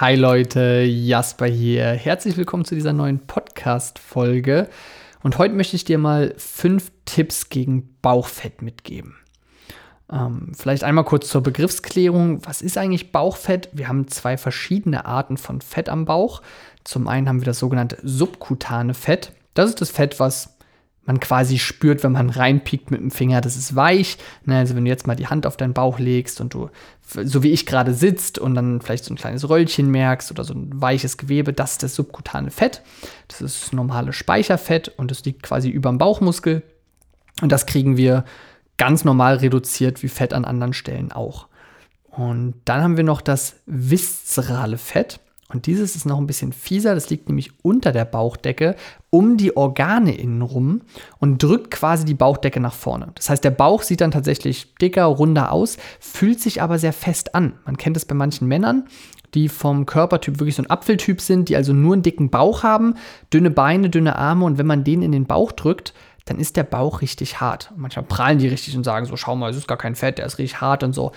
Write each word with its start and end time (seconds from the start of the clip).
Hi 0.00 0.14
Leute, 0.14 0.82
Jasper 0.82 1.46
hier. 1.46 1.86
Herzlich 1.86 2.36
willkommen 2.36 2.64
zu 2.64 2.76
dieser 2.76 2.92
neuen 2.92 3.18
Podcast-Folge. 3.18 4.68
Und 5.24 5.38
heute 5.38 5.54
möchte 5.54 5.74
ich 5.74 5.82
dir 5.82 5.98
mal 5.98 6.34
fünf 6.36 6.92
Tipps 7.04 7.48
gegen 7.48 7.96
Bauchfett 8.00 8.62
mitgeben. 8.62 9.16
Ähm, 10.08 10.52
vielleicht 10.56 10.84
einmal 10.84 11.02
kurz 11.02 11.28
zur 11.28 11.42
Begriffsklärung. 11.42 12.46
Was 12.46 12.62
ist 12.62 12.78
eigentlich 12.78 13.10
Bauchfett? 13.10 13.70
Wir 13.72 13.88
haben 13.88 14.06
zwei 14.06 14.36
verschiedene 14.36 15.04
Arten 15.04 15.36
von 15.36 15.60
Fett 15.60 15.88
am 15.88 16.04
Bauch. 16.04 16.42
Zum 16.84 17.08
einen 17.08 17.28
haben 17.28 17.40
wir 17.40 17.46
das 17.46 17.58
sogenannte 17.58 17.98
subkutane 18.04 18.94
Fett. 18.94 19.32
Das 19.54 19.68
ist 19.68 19.80
das 19.80 19.90
Fett, 19.90 20.20
was 20.20 20.57
man 21.08 21.20
quasi 21.20 21.58
spürt, 21.58 22.04
wenn 22.04 22.12
man 22.12 22.28
reinpiekt 22.28 22.90
mit 22.90 23.00
dem 23.00 23.10
Finger, 23.10 23.40
das 23.40 23.56
ist 23.56 23.74
weich. 23.74 24.18
Ne? 24.44 24.58
Also 24.58 24.76
wenn 24.76 24.84
du 24.84 24.90
jetzt 24.90 25.06
mal 25.06 25.16
die 25.16 25.26
Hand 25.26 25.46
auf 25.46 25.56
deinen 25.56 25.72
Bauch 25.72 25.98
legst 25.98 26.40
und 26.42 26.52
du, 26.52 26.68
so 27.02 27.42
wie 27.42 27.50
ich 27.50 27.64
gerade 27.64 27.94
sitzt 27.94 28.38
und 28.38 28.54
dann 28.54 28.82
vielleicht 28.82 29.06
so 29.06 29.14
ein 29.14 29.16
kleines 29.16 29.48
Röllchen 29.48 29.90
merkst 29.90 30.30
oder 30.30 30.44
so 30.44 30.52
ein 30.52 30.68
weiches 30.70 31.16
Gewebe, 31.16 31.54
das 31.54 31.72
ist 31.72 31.82
das 31.82 31.94
subkutane 31.94 32.50
Fett. 32.50 32.82
Das 33.26 33.40
ist 33.40 33.62
das 33.62 33.72
normale 33.72 34.12
Speicherfett 34.12 34.88
und 34.98 35.10
das 35.10 35.24
liegt 35.24 35.42
quasi 35.42 35.70
über 35.70 35.88
dem 35.88 35.96
Bauchmuskel. 35.96 36.62
Und 37.40 37.52
das 37.52 37.64
kriegen 37.64 37.96
wir 37.96 38.24
ganz 38.76 39.02
normal 39.02 39.36
reduziert 39.36 40.02
wie 40.02 40.08
Fett 40.08 40.34
an 40.34 40.44
anderen 40.44 40.74
Stellen 40.74 41.10
auch. 41.10 41.48
Und 42.10 42.54
dann 42.66 42.82
haben 42.82 42.96
wir 42.98 43.04
noch 43.04 43.22
das 43.22 43.56
viszerale 43.64 44.76
Fett. 44.76 45.20
Und 45.50 45.64
dieses 45.64 45.96
ist 45.96 46.04
noch 46.04 46.18
ein 46.18 46.26
bisschen 46.26 46.52
fieser, 46.52 46.94
das 46.94 47.08
liegt 47.08 47.28
nämlich 47.28 47.52
unter 47.62 47.90
der 47.90 48.04
Bauchdecke, 48.04 48.76
um 49.08 49.38
die 49.38 49.56
Organe 49.56 50.14
innen 50.14 50.42
rum 50.42 50.82
und 51.20 51.42
drückt 51.42 51.70
quasi 51.70 52.04
die 52.04 52.14
Bauchdecke 52.14 52.60
nach 52.60 52.74
vorne. 52.74 53.08
Das 53.14 53.30
heißt, 53.30 53.42
der 53.42 53.50
Bauch 53.50 53.82
sieht 53.82 54.02
dann 54.02 54.10
tatsächlich 54.10 54.74
dicker, 54.74 55.04
runder 55.04 55.50
aus, 55.50 55.78
fühlt 56.00 56.40
sich 56.40 56.60
aber 56.60 56.78
sehr 56.78 56.92
fest 56.92 57.34
an. 57.34 57.54
Man 57.64 57.78
kennt 57.78 57.96
es 57.96 58.04
bei 58.04 58.14
manchen 58.14 58.46
Männern, 58.46 58.88
die 59.32 59.48
vom 59.48 59.86
Körpertyp 59.86 60.38
wirklich 60.38 60.56
so 60.56 60.62
ein 60.62 60.70
Apfeltyp 60.70 61.20
sind, 61.22 61.48
die 61.48 61.56
also 61.56 61.72
nur 61.72 61.94
einen 61.94 62.02
dicken 62.02 62.28
Bauch 62.28 62.62
haben, 62.62 62.94
dünne 63.32 63.50
Beine, 63.50 63.88
dünne 63.88 64.16
Arme 64.16 64.44
und 64.44 64.58
wenn 64.58 64.66
man 64.66 64.84
den 64.84 65.00
in 65.00 65.12
den 65.12 65.26
Bauch 65.26 65.52
drückt, 65.52 65.94
dann 66.26 66.38
ist 66.38 66.56
der 66.56 66.64
Bauch 66.64 67.00
richtig 67.00 67.40
hart. 67.40 67.72
Manchmal 67.74 68.04
prallen 68.04 68.38
die 68.38 68.48
richtig 68.48 68.76
und 68.76 68.84
sagen 68.84 69.06
so, 69.06 69.16
schau 69.16 69.34
mal, 69.34 69.50
es 69.50 69.56
ist 69.56 69.68
gar 69.68 69.78
kein 69.78 69.94
Fett, 69.94 70.18
der 70.18 70.26
ist 70.26 70.38
richtig 70.38 70.60
hart 70.60 70.82
und 70.82 70.92
so. 70.92 71.12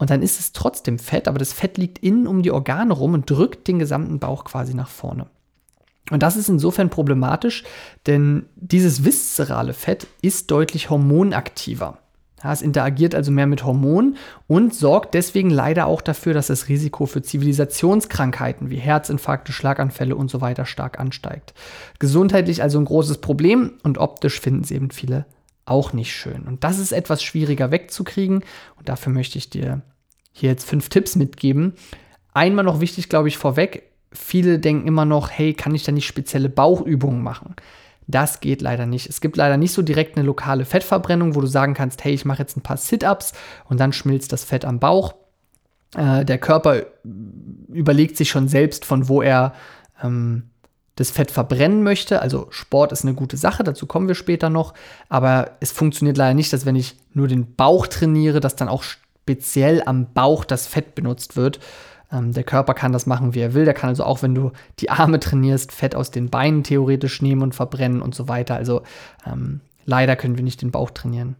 Und 0.00 0.08
dann 0.08 0.22
ist 0.22 0.40
es 0.40 0.52
trotzdem 0.52 0.98
Fett, 0.98 1.28
aber 1.28 1.38
das 1.38 1.52
Fett 1.52 1.76
liegt 1.76 1.98
innen 1.98 2.26
um 2.26 2.42
die 2.42 2.50
Organe 2.50 2.94
rum 2.94 3.12
und 3.12 3.28
drückt 3.28 3.68
den 3.68 3.78
gesamten 3.78 4.18
Bauch 4.18 4.44
quasi 4.44 4.72
nach 4.72 4.88
vorne. 4.88 5.26
Und 6.10 6.22
das 6.22 6.38
ist 6.38 6.48
insofern 6.48 6.88
problematisch, 6.88 7.64
denn 8.06 8.46
dieses 8.56 9.04
viszerale 9.04 9.74
Fett 9.74 10.06
ist 10.22 10.50
deutlich 10.50 10.88
hormonaktiver. 10.88 11.98
Es 12.42 12.62
interagiert 12.62 13.14
also 13.14 13.30
mehr 13.30 13.46
mit 13.46 13.62
Hormonen 13.62 14.16
und 14.46 14.74
sorgt 14.74 15.12
deswegen 15.12 15.50
leider 15.50 15.86
auch 15.86 16.00
dafür, 16.00 16.32
dass 16.32 16.46
das 16.46 16.68
Risiko 16.68 17.04
für 17.04 17.20
Zivilisationskrankheiten 17.20 18.70
wie 18.70 18.76
Herzinfarkte, 18.76 19.52
Schlaganfälle 19.52 20.16
und 20.16 20.30
so 20.30 20.40
weiter 20.40 20.64
stark 20.64 20.98
ansteigt. 20.98 21.52
Gesundheitlich 21.98 22.62
also 22.62 22.78
ein 22.78 22.86
großes 22.86 23.18
Problem 23.18 23.74
und 23.82 23.98
optisch 23.98 24.40
finden 24.40 24.62
es 24.62 24.70
eben 24.70 24.90
viele 24.90 25.26
auch 25.70 25.92
nicht 25.92 26.12
schön. 26.12 26.42
Und 26.42 26.64
das 26.64 26.78
ist 26.78 26.92
etwas 26.92 27.22
schwieriger 27.22 27.70
wegzukriegen. 27.70 28.44
Und 28.76 28.88
dafür 28.88 29.12
möchte 29.12 29.38
ich 29.38 29.50
dir 29.50 29.82
hier 30.32 30.50
jetzt 30.50 30.68
fünf 30.68 30.88
Tipps 30.88 31.16
mitgeben. 31.16 31.74
Einmal 32.34 32.64
noch 32.64 32.80
wichtig, 32.80 33.08
glaube 33.08 33.28
ich, 33.28 33.38
vorweg. 33.38 33.90
Viele 34.12 34.58
denken 34.58 34.88
immer 34.88 35.04
noch, 35.04 35.30
hey, 35.30 35.54
kann 35.54 35.74
ich 35.74 35.84
da 35.84 35.92
nicht 35.92 36.06
spezielle 36.06 36.48
Bauchübungen 36.48 37.22
machen? 37.22 37.54
Das 38.06 38.40
geht 38.40 38.60
leider 38.60 38.86
nicht. 38.86 39.08
Es 39.08 39.20
gibt 39.20 39.36
leider 39.36 39.56
nicht 39.56 39.72
so 39.72 39.82
direkt 39.82 40.16
eine 40.16 40.26
lokale 40.26 40.64
Fettverbrennung, 40.64 41.36
wo 41.36 41.40
du 41.40 41.46
sagen 41.46 41.74
kannst, 41.74 42.02
hey, 42.02 42.12
ich 42.12 42.24
mache 42.24 42.40
jetzt 42.40 42.56
ein 42.56 42.62
paar 42.62 42.76
Sit-ups 42.76 43.32
und 43.66 43.78
dann 43.78 43.92
schmilzt 43.92 44.32
das 44.32 44.44
Fett 44.44 44.64
am 44.64 44.80
Bauch. 44.80 45.14
Äh, 45.96 46.24
der 46.24 46.38
Körper 46.38 46.86
überlegt 47.68 48.16
sich 48.16 48.30
schon 48.30 48.48
selbst, 48.48 48.84
von 48.84 49.08
wo 49.08 49.22
er 49.22 49.54
ähm, 50.02 50.50
das 50.96 51.10
Fett 51.10 51.30
verbrennen 51.30 51.82
möchte. 51.82 52.20
Also 52.20 52.46
Sport 52.50 52.92
ist 52.92 53.04
eine 53.04 53.14
gute 53.14 53.36
Sache, 53.36 53.64
dazu 53.64 53.86
kommen 53.86 54.08
wir 54.08 54.14
später 54.14 54.50
noch. 54.50 54.74
Aber 55.08 55.52
es 55.60 55.72
funktioniert 55.72 56.16
leider 56.16 56.34
nicht, 56.34 56.52
dass 56.52 56.66
wenn 56.66 56.76
ich 56.76 56.96
nur 57.14 57.28
den 57.28 57.54
Bauch 57.54 57.86
trainiere, 57.86 58.40
dass 58.40 58.56
dann 58.56 58.68
auch 58.68 58.82
speziell 58.82 59.82
am 59.86 60.12
Bauch 60.12 60.44
das 60.44 60.66
Fett 60.66 60.94
benutzt 60.94 61.36
wird. 61.36 61.60
Ähm, 62.12 62.32
der 62.32 62.44
Körper 62.44 62.74
kann 62.74 62.92
das 62.92 63.06
machen, 63.06 63.34
wie 63.34 63.40
er 63.40 63.54
will. 63.54 63.64
Der 63.64 63.74
kann 63.74 63.88
also 63.88 64.04
auch, 64.04 64.22
wenn 64.22 64.34
du 64.34 64.52
die 64.78 64.90
Arme 64.90 65.20
trainierst, 65.20 65.72
Fett 65.72 65.94
aus 65.94 66.10
den 66.10 66.30
Beinen 66.30 66.64
theoretisch 66.64 67.22
nehmen 67.22 67.42
und 67.42 67.54
verbrennen 67.54 68.02
und 68.02 68.14
so 68.14 68.28
weiter. 68.28 68.56
Also 68.56 68.82
ähm, 69.26 69.60
leider 69.84 70.16
können 70.16 70.36
wir 70.36 70.44
nicht 70.44 70.62
den 70.62 70.70
Bauch 70.70 70.90
trainieren, 70.90 71.36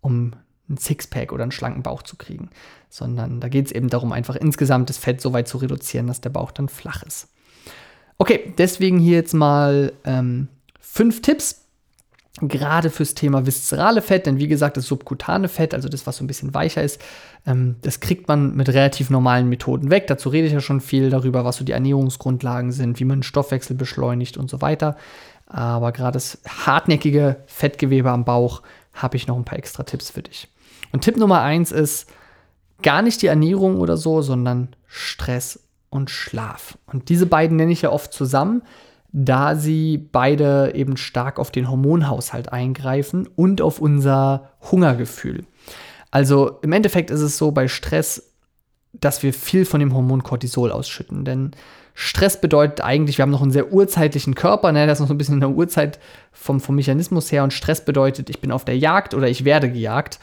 um 0.00 0.32
ein 0.68 0.78
Sixpack 0.78 1.32
oder 1.32 1.42
einen 1.42 1.52
schlanken 1.52 1.82
Bauch 1.82 2.02
zu 2.02 2.16
kriegen, 2.16 2.50
sondern 2.88 3.40
da 3.40 3.48
geht 3.48 3.66
es 3.66 3.72
eben 3.72 3.88
darum, 3.88 4.12
einfach 4.12 4.36
insgesamt 4.36 4.88
das 4.88 4.98
Fett 4.98 5.20
so 5.20 5.32
weit 5.32 5.48
zu 5.48 5.58
reduzieren, 5.58 6.06
dass 6.06 6.20
der 6.20 6.30
Bauch 6.30 6.52
dann 6.52 6.68
flach 6.68 7.02
ist. 7.02 7.28
Okay, 8.18 8.52
deswegen 8.58 8.98
hier 8.98 9.16
jetzt 9.16 9.34
mal 9.34 9.92
ähm, 10.04 10.48
fünf 10.80 11.22
Tipps, 11.22 11.64
gerade 12.40 12.90
fürs 12.90 13.14
Thema 13.14 13.46
viszerale 13.46 14.02
Fett, 14.02 14.26
denn 14.26 14.38
wie 14.38 14.48
gesagt, 14.48 14.76
das 14.76 14.86
subkutane 14.86 15.48
Fett, 15.48 15.72
also 15.72 15.88
das, 15.88 16.06
was 16.06 16.16
so 16.16 16.24
ein 16.24 16.26
bisschen 16.26 16.52
weicher 16.52 16.82
ist, 16.82 17.00
ähm, 17.46 17.76
das 17.82 18.00
kriegt 18.00 18.26
man 18.26 18.56
mit 18.56 18.68
relativ 18.68 19.08
normalen 19.08 19.48
Methoden 19.48 19.90
weg. 19.90 20.08
Dazu 20.08 20.28
rede 20.28 20.46
ich 20.46 20.52
ja 20.52 20.60
schon 20.60 20.80
viel 20.80 21.10
darüber, 21.10 21.44
was 21.44 21.56
so 21.56 21.64
die 21.64 21.72
Ernährungsgrundlagen 21.72 22.72
sind, 22.72 22.98
wie 22.98 23.04
man 23.04 23.22
Stoffwechsel 23.22 23.76
beschleunigt 23.76 24.36
und 24.36 24.50
so 24.50 24.60
weiter. 24.60 24.96
Aber 25.46 25.92
gerade 25.92 26.14
das 26.14 26.38
hartnäckige 26.48 27.36
Fettgewebe 27.46 28.10
am 28.10 28.24
Bauch 28.24 28.62
habe 28.92 29.16
ich 29.16 29.26
noch 29.26 29.36
ein 29.36 29.44
paar 29.44 29.58
extra 29.58 29.84
Tipps 29.84 30.10
für 30.10 30.22
dich. 30.22 30.48
Und 30.92 31.02
Tipp 31.02 31.16
Nummer 31.16 31.42
eins 31.42 31.70
ist 31.70 32.08
gar 32.82 33.02
nicht 33.02 33.22
die 33.22 33.26
Ernährung 33.26 33.78
oder 33.78 33.96
so, 33.96 34.22
sondern 34.22 34.74
Stress 34.86 35.60
und 35.94 36.10
Schlaf. 36.10 36.76
Und 36.86 37.08
diese 37.08 37.26
beiden 37.26 37.56
nenne 37.56 37.72
ich 37.72 37.82
ja 37.82 37.90
oft 37.90 38.12
zusammen, 38.12 38.62
da 39.12 39.54
sie 39.54 39.96
beide 39.96 40.72
eben 40.74 40.96
stark 40.96 41.38
auf 41.38 41.52
den 41.52 41.70
Hormonhaushalt 41.70 42.52
eingreifen 42.52 43.28
und 43.36 43.62
auf 43.62 43.80
unser 43.80 44.50
Hungergefühl. 44.72 45.44
Also 46.10 46.58
im 46.62 46.72
Endeffekt 46.72 47.10
ist 47.10 47.20
es 47.20 47.38
so 47.38 47.52
bei 47.52 47.68
Stress, 47.68 48.32
dass 48.92 49.22
wir 49.22 49.32
viel 49.32 49.64
von 49.64 49.78
dem 49.78 49.94
Hormon 49.94 50.24
Cortisol 50.24 50.72
ausschütten. 50.72 51.24
Denn 51.24 51.52
Stress 51.94 52.40
bedeutet 52.40 52.80
eigentlich, 52.80 53.18
wir 53.18 53.22
haben 53.22 53.30
noch 53.30 53.42
einen 53.42 53.52
sehr 53.52 53.72
urzeitlichen 53.72 54.34
Körper, 54.34 54.72
ne? 54.72 54.86
das 54.86 54.98
ist 54.98 55.00
noch 55.00 55.08
so 55.08 55.14
ein 55.14 55.18
bisschen 55.18 55.34
in 55.34 55.40
der 55.40 55.50
Urzeit 55.50 56.00
vom, 56.32 56.60
vom 56.60 56.74
Mechanismus 56.74 57.30
her. 57.30 57.44
Und 57.44 57.52
Stress 57.52 57.84
bedeutet, 57.84 58.30
ich 58.30 58.40
bin 58.40 58.50
auf 58.50 58.64
der 58.64 58.76
Jagd 58.76 59.14
oder 59.14 59.28
ich 59.28 59.44
werde 59.44 59.70
gejagt. 59.70 60.18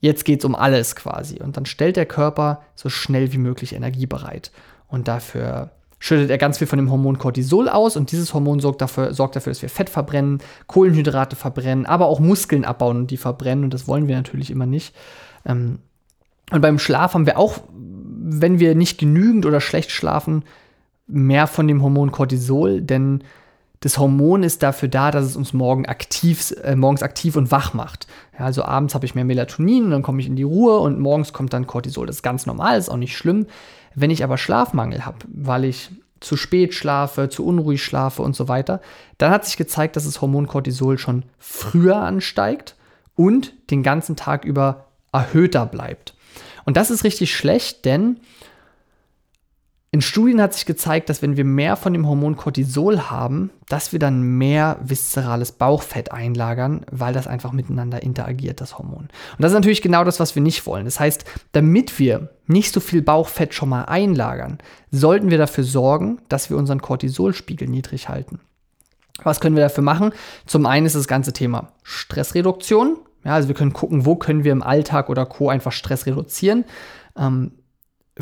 Jetzt 0.00 0.26
geht 0.26 0.40
es 0.40 0.44
um 0.44 0.54
alles 0.54 0.96
quasi. 0.96 1.40
Und 1.40 1.56
dann 1.56 1.64
stellt 1.64 1.96
der 1.96 2.04
Körper 2.04 2.60
so 2.74 2.90
schnell 2.90 3.32
wie 3.32 3.38
möglich 3.38 3.74
Energie 3.74 4.04
bereit. 4.04 4.50
Und 4.88 5.08
dafür 5.08 5.70
schüttet 5.98 6.30
er 6.30 6.38
ganz 6.38 6.58
viel 6.58 6.66
von 6.66 6.78
dem 6.78 6.90
Hormon 6.90 7.18
Cortisol 7.18 7.68
aus 7.68 7.96
und 7.96 8.12
dieses 8.12 8.34
Hormon 8.34 8.60
sorgt 8.60 8.82
dafür, 8.82 9.14
sorgt 9.14 9.36
dafür, 9.36 9.52
dass 9.52 9.62
wir 9.62 9.70
Fett 9.70 9.88
verbrennen, 9.88 10.38
Kohlenhydrate 10.66 11.34
verbrennen, 11.34 11.86
aber 11.86 12.06
auch 12.08 12.20
Muskeln 12.20 12.66
abbauen 12.66 12.98
und 12.98 13.10
die 13.10 13.16
verbrennen 13.16 13.64
und 13.64 13.72
das 13.72 13.88
wollen 13.88 14.06
wir 14.06 14.14
natürlich 14.14 14.50
immer 14.50 14.66
nicht. 14.66 14.94
Ähm, 15.46 15.78
und 16.52 16.60
beim 16.60 16.78
Schlaf 16.78 17.14
haben 17.14 17.24
wir 17.24 17.38
auch, 17.38 17.60
wenn 17.72 18.58
wir 18.58 18.74
nicht 18.74 18.98
genügend 18.98 19.46
oder 19.46 19.62
schlecht 19.62 19.90
schlafen, 19.90 20.44
mehr 21.06 21.46
von 21.46 21.66
dem 21.68 21.82
Hormon 21.82 22.12
Cortisol, 22.12 22.82
denn 22.82 23.24
das 23.80 23.98
Hormon 23.98 24.42
ist 24.42 24.62
dafür 24.62 24.88
da, 24.88 25.10
dass 25.10 25.24
es 25.24 25.36
uns 25.36 25.52
morgen 25.52 25.86
aktiv, 25.86 26.54
äh, 26.64 26.74
morgens 26.74 27.02
aktiv 27.02 27.36
und 27.36 27.50
wach 27.50 27.74
macht. 27.74 28.06
Ja, 28.38 28.46
also 28.46 28.64
abends 28.64 28.94
habe 28.94 29.04
ich 29.04 29.14
mehr 29.14 29.26
Melatonin, 29.26 29.90
dann 29.90 30.02
komme 30.02 30.20
ich 30.20 30.26
in 30.26 30.36
die 30.36 30.42
Ruhe 30.42 30.78
und 30.78 31.00
morgens 31.00 31.32
kommt 31.32 31.52
dann 31.52 31.66
Cortisol. 31.66 32.06
Das 32.06 32.16
ist 32.16 32.22
ganz 32.22 32.46
normal, 32.46 32.78
ist 32.78 32.88
auch 32.88 32.96
nicht 32.96 33.16
schlimm. 33.16 33.46
Wenn 33.94 34.10
ich 34.10 34.24
aber 34.24 34.38
Schlafmangel 34.38 35.06
habe, 35.06 35.18
weil 35.28 35.64
ich 35.64 35.90
zu 36.20 36.36
spät 36.36 36.74
schlafe, 36.74 37.28
zu 37.28 37.44
unruhig 37.44 37.82
schlafe 37.82 38.22
und 38.22 38.34
so 38.34 38.48
weiter, 38.48 38.80
dann 39.18 39.30
hat 39.30 39.44
sich 39.44 39.56
gezeigt, 39.56 39.96
dass 39.96 40.04
das 40.04 40.20
Hormon 40.20 40.46
Cortisol 40.46 40.98
schon 40.98 41.24
früher 41.38 41.96
ansteigt 41.96 42.76
und 43.14 43.52
den 43.70 43.82
ganzen 43.82 44.16
Tag 44.16 44.44
über 44.44 44.86
erhöhter 45.12 45.66
bleibt. 45.66 46.14
Und 46.64 46.76
das 46.76 46.90
ist 46.90 47.04
richtig 47.04 47.36
schlecht, 47.36 47.84
denn 47.84 48.20
in 49.94 50.00
Studien 50.00 50.42
hat 50.42 50.52
sich 50.52 50.66
gezeigt, 50.66 51.08
dass 51.08 51.22
wenn 51.22 51.36
wir 51.36 51.44
mehr 51.44 51.76
von 51.76 51.92
dem 51.92 52.08
Hormon 52.08 52.34
Cortisol 52.34 53.02
haben, 53.12 53.50
dass 53.68 53.92
wir 53.92 54.00
dann 54.00 54.22
mehr 54.22 54.76
viszerales 54.82 55.52
Bauchfett 55.52 56.10
einlagern, 56.10 56.84
weil 56.90 57.14
das 57.14 57.28
einfach 57.28 57.52
miteinander 57.52 58.02
interagiert, 58.02 58.60
das 58.60 58.76
Hormon. 58.76 59.02
Und 59.02 59.38
das 59.38 59.52
ist 59.52 59.54
natürlich 59.54 59.82
genau 59.82 60.02
das, 60.02 60.18
was 60.18 60.34
wir 60.34 60.42
nicht 60.42 60.66
wollen. 60.66 60.84
Das 60.84 60.98
heißt, 60.98 61.24
damit 61.52 62.00
wir 62.00 62.30
nicht 62.48 62.74
so 62.74 62.80
viel 62.80 63.02
Bauchfett 63.02 63.54
schon 63.54 63.68
mal 63.68 63.84
einlagern, 63.84 64.58
sollten 64.90 65.30
wir 65.30 65.38
dafür 65.38 65.62
sorgen, 65.62 66.18
dass 66.28 66.50
wir 66.50 66.56
unseren 66.56 66.82
Cortisolspiegel 66.82 67.68
niedrig 67.68 68.08
halten. 68.08 68.40
Was 69.22 69.38
können 69.38 69.54
wir 69.54 69.62
dafür 69.62 69.84
machen? 69.84 70.10
Zum 70.44 70.66
einen 70.66 70.86
ist 70.86 70.96
das 70.96 71.06
ganze 71.06 71.32
Thema 71.32 71.68
Stressreduktion. 71.84 72.96
Ja, 73.24 73.34
also 73.34 73.46
wir 73.46 73.54
können 73.54 73.72
gucken, 73.72 74.04
wo 74.04 74.16
können 74.16 74.42
wir 74.42 74.50
im 74.50 74.64
Alltag 74.64 75.08
oder 75.08 75.24
Co. 75.24 75.50
einfach 75.50 75.70
Stress 75.70 76.04
reduzieren. 76.06 76.64
Ähm, 77.16 77.52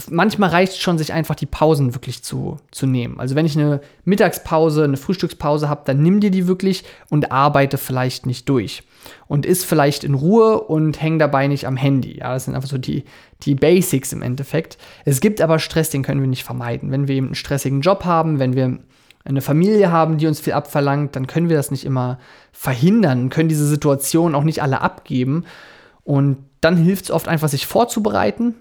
manchmal 0.08 0.50
reicht 0.50 0.72
es 0.72 0.78
schon, 0.78 0.96
sich 0.96 1.12
einfach 1.12 1.34
die 1.34 1.46
Pausen 1.46 1.94
wirklich 1.94 2.22
zu, 2.22 2.56
zu 2.70 2.86
nehmen. 2.86 3.20
Also 3.20 3.34
wenn 3.34 3.44
ich 3.44 3.58
eine 3.58 3.80
Mittagspause, 4.04 4.84
eine 4.84 4.96
Frühstückspause 4.96 5.68
habe, 5.68 5.82
dann 5.84 6.02
nimm 6.02 6.20
dir 6.20 6.30
die 6.30 6.46
wirklich 6.46 6.84
und 7.10 7.30
arbeite 7.30 7.76
vielleicht 7.76 8.24
nicht 8.24 8.48
durch. 8.48 8.84
Und 9.26 9.44
ist 9.44 9.64
vielleicht 9.64 10.04
in 10.04 10.14
Ruhe 10.14 10.60
und 10.60 11.02
häng 11.02 11.18
dabei 11.18 11.46
nicht 11.46 11.66
am 11.66 11.76
Handy. 11.76 12.18
Ja, 12.18 12.32
das 12.32 12.46
sind 12.46 12.54
einfach 12.54 12.68
so 12.68 12.78
die, 12.78 13.04
die 13.42 13.54
Basics 13.54 14.12
im 14.12 14.22
Endeffekt. 14.22 14.78
Es 15.04 15.20
gibt 15.20 15.40
aber 15.40 15.58
Stress, 15.58 15.90
den 15.90 16.02
können 16.02 16.20
wir 16.20 16.28
nicht 16.28 16.44
vermeiden. 16.44 16.90
Wenn 16.90 17.08
wir 17.08 17.16
eben 17.16 17.26
einen 17.26 17.34
stressigen 17.34 17.80
Job 17.80 18.04
haben, 18.04 18.38
wenn 18.38 18.54
wir 18.54 18.78
eine 19.24 19.40
Familie 19.40 19.90
haben, 19.90 20.18
die 20.18 20.26
uns 20.26 20.40
viel 20.40 20.52
abverlangt, 20.52 21.16
dann 21.16 21.26
können 21.26 21.48
wir 21.48 21.56
das 21.56 21.70
nicht 21.70 21.84
immer 21.84 22.18
verhindern, 22.52 23.28
können 23.28 23.48
diese 23.48 23.66
Situation 23.66 24.34
auch 24.34 24.44
nicht 24.44 24.62
alle 24.62 24.80
abgeben. 24.80 25.44
Und 26.04 26.38
dann 26.60 26.76
hilft 26.76 27.06
es 27.06 27.10
oft 27.10 27.28
einfach, 27.28 27.48
sich 27.48 27.66
vorzubereiten, 27.66 28.54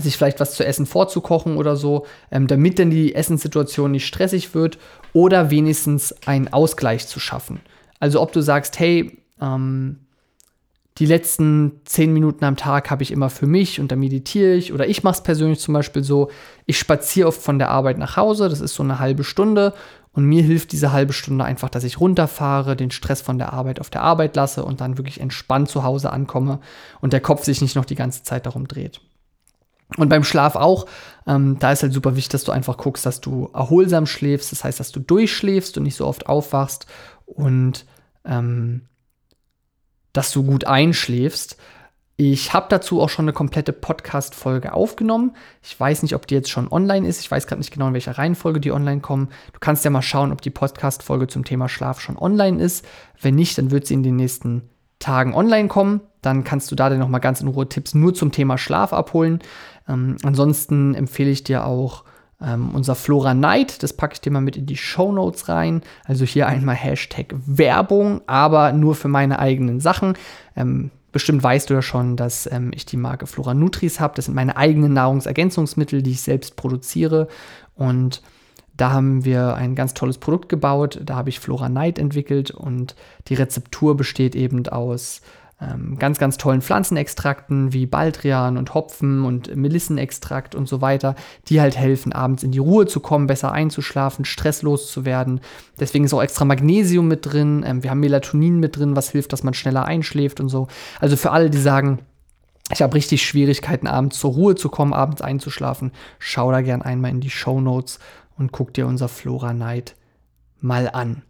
sich 0.00 0.16
vielleicht 0.16 0.40
was 0.40 0.54
zu 0.54 0.64
essen 0.64 0.86
vorzukochen 0.86 1.56
oder 1.56 1.76
so, 1.76 2.06
ähm, 2.30 2.46
damit 2.46 2.78
dann 2.78 2.90
die 2.90 3.14
Essenssituation 3.14 3.90
nicht 3.90 4.06
stressig 4.06 4.54
wird 4.54 4.78
oder 5.12 5.50
wenigstens 5.50 6.14
einen 6.26 6.52
Ausgleich 6.52 7.06
zu 7.06 7.20
schaffen. 7.20 7.60
Also 8.00 8.20
ob 8.20 8.32
du 8.32 8.40
sagst, 8.40 8.78
hey, 8.78 9.18
ähm, 9.40 10.00
die 10.98 11.06
letzten 11.06 11.80
zehn 11.84 12.12
Minuten 12.12 12.44
am 12.44 12.56
Tag 12.56 12.90
habe 12.90 13.02
ich 13.02 13.10
immer 13.10 13.28
für 13.28 13.46
mich 13.46 13.80
und 13.80 13.92
da 13.92 13.96
meditiere 13.96 14.54
ich. 14.54 14.72
Oder 14.72 14.86
ich 14.88 15.02
mache 15.02 15.16
es 15.16 15.22
persönlich 15.22 15.60
zum 15.60 15.74
Beispiel 15.74 16.02
so, 16.02 16.30
ich 16.64 16.78
spaziere 16.78 17.28
oft 17.28 17.40
von 17.40 17.58
der 17.58 17.70
Arbeit 17.70 17.98
nach 17.98 18.16
Hause, 18.16 18.48
das 18.48 18.60
ist 18.60 18.74
so 18.74 18.82
eine 18.82 18.98
halbe 18.98 19.24
Stunde. 19.24 19.74
Und 20.12 20.24
mir 20.24 20.42
hilft 20.42 20.72
diese 20.72 20.92
halbe 20.92 21.12
Stunde 21.12 21.44
einfach, 21.44 21.68
dass 21.68 21.84
ich 21.84 22.00
runterfahre, 22.00 22.74
den 22.74 22.90
Stress 22.90 23.20
von 23.20 23.36
der 23.36 23.52
Arbeit 23.52 23.80
auf 23.80 23.90
der 23.90 24.00
Arbeit 24.00 24.34
lasse 24.34 24.64
und 24.64 24.80
dann 24.80 24.96
wirklich 24.96 25.20
entspannt 25.20 25.68
zu 25.68 25.82
Hause 25.82 26.10
ankomme 26.10 26.60
und 27.02 27.12
der 27.12 27.20
Kopf 27.20 27.44
sich 27.44 27.60
nicht 27.60 27.76
noch 27.76 27.84
die 27.84 27.96
ganze 27.96 28.22
Zeit 28.22 28.46
darum 28.46 28.66
dreht. 28.66 29.02
Und 29.96 30.08
beim 30.08 30.24
Schlaf 30.24 30.56
auch, 30.56 30.86
ähm, 31.26 31.58
da 31.60 31.72
ist 31.72 31.82
halt 31.82 31.92
super 31.92 32.16
wichtig, 32.16 32.30
dass 32.30 32.44
du 32.44 32.52
einfach 32.52 32.76
guckst, 32.76 33.06
dass 33.06 33.20
du 33.20 33.50
erholsam 33.54 34.06
schläfst, 34.06 34.50
das 34.50 34.64
heißt, 34.64 34.80
dass 34.80 34.90
du 34.90 35.00
durchschläfst 35.00 35.78
und 35.78 35.84
nicht 35.84 35.96
so 35.96 36.06
oft 36.06 36.26
aufwachst 36.26 36.86
und 37.24 37.86
ähm, 38.24 38.82
dass 40.12 40.32
du 40.32 40.42
gut 40.42 40.64
einschläfst. 40.64 41.56
Ich 42.18 42.54
habe 42.54 42.66
dazu 42.70 43.02
auch 43.02 43.10
schon 43.10 43.26
eine 43.26 43.34
komplette 43.34 43.74
Podcast-Folge 43.74 44.72
aufgenommen. 44.72 45.36
Ich 45.62 45.78
weiß 45.78 46.02
nicht, 46.02 46.14
ob 46.14 46.26
die 46.26 46.34
jetzt 46.34 46.48
schon 46.50 46.72
online 46.72 47.06
ist. 47.06 47.20
Ich 47.20 47.30
weiß 47.30 47.46
gerade 47.46 47.60
nicht 47.60 47.72
genau, 47.72 47.88
in 47.88 47.92
welcher 47.92 48.16
Reihenfolge 48.16 48.58
die 48.58 48.72
online 48.72 49.02
kommen. 49.02 49.28
Du 49.52 49.60
kannst 49.60 49.84
ja 49.84 49.90
mal 49.90 50.00
schauen, 50.00 50.32
ob 50.32 50.40
die 50.40 50.50
Podcast-Folge 50.50 51.26
zum 51.26 51.44
Thema 51.44 51.68
Schlaf 51.68 52.00
schon 52.00 52.16
online 52.16 52.60
ist. 52.62 52.86
Wenn 53.20 53.34
nicht, 53.34 53.58
dann 53.58 53.70
wird 53.70 53.86
sie 53.86 53.94
in 53.94 54.02
den 54.02 54.16
nächsten 54.16 54.62
Tagen 55.06 55.34
online 55.34 55.68
kommen. 55.68 56.00
Dann 56.20 56.42
kannst 56.42 56.72
du 56.72 56.74
da 56.74 56.90
dann 56.90 56.98
nochmal 56.98 57.20
ganz 57.20 57.40
in 57.40 57.46
Ruhe 57.46 57.68
Tipps 57.68 57.94
nur 57.94 58.12
zum 58.12 58.32
Thema 58.32 58.58
Schlaf 58.58 58.92
abholen. 58.92 59.38
Ähm, 59.88 60.16
ansonsten 60.24 60.96
empfehle 60.96 61.30
ich 61.30 61.44
dir 61.44 61.64
auch 61.64 62.02
ähm, 62.42 62.70
unser 62.74 62.96
Flora 62.96 63.32
Night, 63.32 63.84
das 63.84 63.92
packe 63.92 64.14
ich 64.14 64.20
dir 64.20 64.32
mal 64.32 64.40
mit 64.40 64.56
in 64.56 64.66
die 64.66 64.76
Show 64.76 65.12
Notes 65.12 65.48
rein. 65.48 65.82
Also 66.04 66.24
hier 66.24 66.48
einmal 66.48 66.74
Hashtag 66.74 67.36
Werbung, 67.46 68.20
aber 68.26 68.72
nur 68.72 68.96
für 68.96 69.06
meine 69.06 69.38
eigenen 69.38 69.78
Sachen. 69.78 70.14
Ähm, 70.56 70.90
bestimmt 71.12 71.44
weißt 71.44 71.70
du 71.70 71.74
ja 71.74 71.82
schon, 71.82 72.16
dass 72.16 72.50
ähm, 72.50 72.72
ich 72.74 72.84
die 72.84 72.96
Marke 72.96 73.28
Flora 73.28 73.54
Nutris 73.54 74.00
habe. 74.00 74.14
Das 74.16 74.24
sind 74.24 74.34
meine 74.34 74.56
eigenen 74.56 74.92
Nahrungsergänzungsmittel, 74.92 76.02
die 76.02 76.10
ich 76.10 76.22
selbst 76.22 76.56
produziere. 76.56 77.28
Und 77.76 78.22
da 78.76 78.92
haben 78.92 79.24
wir 79.24 79.54
ein 79.54 79.74
ganz 79.74 79.94
tolles 79.94 80.18
Produkt 80.18 80.48
gebaut. 80.48 81.00
Da 81.04 81.16
habe 81.16 81.28
ich 81.28 81.40
Flora 81.40 81.68
Night 81.68 81.98
entwickelt 81.98 82.50
und 82.50 82.94
die 83.28 83.34
Rezeptur 83.34 83.96
besteht 83.96 84.34
eben 84.34 84.66
aus 84.68 85.22
ähm, 85.60 85.98
ganz, 85.98 86.18
ganz 86.18 86.36
tollen 86.36 86.60
Pflanzenextrakten 86.60 87.72
wie 87.72 87.86
Baldrian 87.86 88.58
und 88.58 88.74
Hopfen 88.74 89.24
und 89.24 89.54
Melissenextrakt 89.56 90.54
und 90.54 90.68
so 90.68 90.82
weiter, 90.82 91.14
die 91.48 91.62
halt 91.62 91.76
helfen, 91.78 92.12
abends 92.12 92.42
in 92.42 92.50
die 92.50 92.58
Ruhe 92.58 92.86
zu 92.86 93.00
kommen, 93.00 93.26
besser 93.26 93.52
einzuschlafen, 93.52 94.26
stresslos 94.26 94.92
zu 94.92 95.06
werden. 95.06 95.40
Deswegen 95.80 96.04
ist 96.04 96.12
auch 96.12 96.22
extra 96.22 96.44
Magnesium 96.44 97.08
mit 97.08 97.24
drin. 97.24 97.64
Ähm, 97.66 97.82
wir 97.82 97.90
haben 97.90 98.00
Melatonin 98.00 98.60
mit 98.60 98.76
drin, 98.76 98.96
was 98.96 99.10
hilft, 99.10 99.32
dass 99.32 99.42
man 99.42 99.54
schneller 99.54 99.86
einschläft 99.86 100.40
und 100.40 100.50
so. 100.50 100.68
Also 101.00 101.16
für 101.16 101.30
alle, 101.30 101.48
die 101.48 101.58
sagen, 101.58 102.00
ich 102.72 102.82
habe 102.82 102.94
richtig 102.94 103.22
Schwierigkeiten, 103.24 103.86
abends 103.86 104.18
zur 104.18 104.32
Ruhe 104.32 104.56
zu 104.56 104.68
kommen, 104.68 104.92
abends 104.92 105.22
einzuschlafen, 105.22 105.92
schau 106.18 106.50
da 106.50 106.60
gern 106.60 106.82
einmal 106.82 107.12
in 107.12 107.20
die 107.20 107.30
Show 107.30 107.60
Notes 107.60 108.00
und 108.38 108.52
guck 108.52 108.74
dir 108.74 108.86
unser 108.86 109.08
Flora 109.08 109.52
Night 109.52 109.94
mal 110.60 110.88
an. 110.88 111.22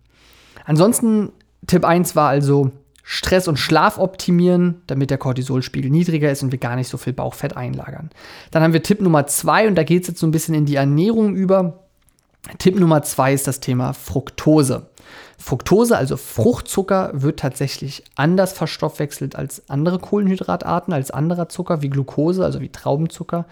Ansonsten, 0.64 1.32
Tipp 1.66 1.84
1 1.84 2.16
war 2.16 2.28
also, 2.28 2.72
Stress 3.08 3.46
und 3.46 3.56
Schlaf 3.56 3.98
optimieren, 3.98 4.82
damit 4.88 5.10
der 5.10 5.18
Cortisolspiegel 5.18 5.92
niedriger 5.92 6.28
ist 6.28 6.42
und 6.42 6.50
wir 6.50 6.58
gar 6.58 6.74
nicht 6.74 6.88
so 6.88 6.98
viel 6.98 7.12
Bauchfett 7.12 7.56
einlagern. 7.56 8.10
Dann 8.50 8.64
haben 8.64 8.72
wir 8.72 8.82
Tipp 8.82 9.00
Nummer 9.00 9.28
zwei 9.28 9.68
und 9.68 9.76
da 9.76 9.84
geht 9.84 10.02
es 10.02 10.08
jetzt 10.08 10.18
so 10.18 10.26
ein 10.26 10.32
bisschen 10.32 10.56
in 10.56 10.66
die 10.66 10.74
Ernährung 10.74 11.36
über. 11.36 11.84
Tipp 12.58 12.76
Nummer 12.78 13.02
zwei 13.02 13.32
ist 13.32 13.46
das 13.46 13.60
Thema 13.60 13.92
Fructose. 13.92 14.88
Fructose, 15.38 15.96
also 15.96 16.16
Fruchtzucker, 16.16 17.10
wird 17.14 17.38
tatsächlich 17.38 18.02
anders 18.16 18.52
verstoffwechselt 18.52 19.36
als 19.36 19.70
andere 19.70 20.00
Kohlenhydratarten, 20.00 20.92
als 20.92 21.12
anderer 21.12 21.48
Zucker 21.48 21.82
wie 21.82 21.90
Glucose, 21.90 22.44
also 22.44 22.60
wie 22.60 22.70
Traubenzucker. 22.70 23.46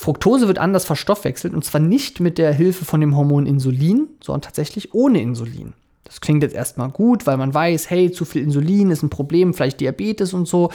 Fructose 0.00 0.48
wird 0.48 0.56
anders 0.56 0.86
verstoffwechselt 0.86 1.52
und 1.52 1.62
zwar 1.62 1.82
nicht 1.82 2.20
mit 2.20 2.38
der 2.38 2.54
Hilfe 2.54 2.86
von 2.86 3.02
dem 3.02 3.18
Hormon 3.18 3.44
Insulin, 3.44 4.08
sondern 4.24 4.40
tatsächlich 4.40 4.94
ohne 4.94 5.20
Insulin. 5.20 5.74
Das 6.04 6.22
klingt 6.22 6.42
jetzt 6.42 6.54
erstmal 6.54 6.88
gut, 6.88 7.26
weil 7.26 7.36
man 7.36 7.52
weiß, 7.52 7.90
hey, 7.90 8.10
zu 8.10 8.24
viel 8.24 8.42
Insulin 8.42 8.90
ist 8.90 9.02
ein 9.02 9.10
Problem, 9.10 9.52
vielleicht 9.52 9.78
Diabetes 9.78 10.32
und 10.32 10.48
so. 10.48 10.70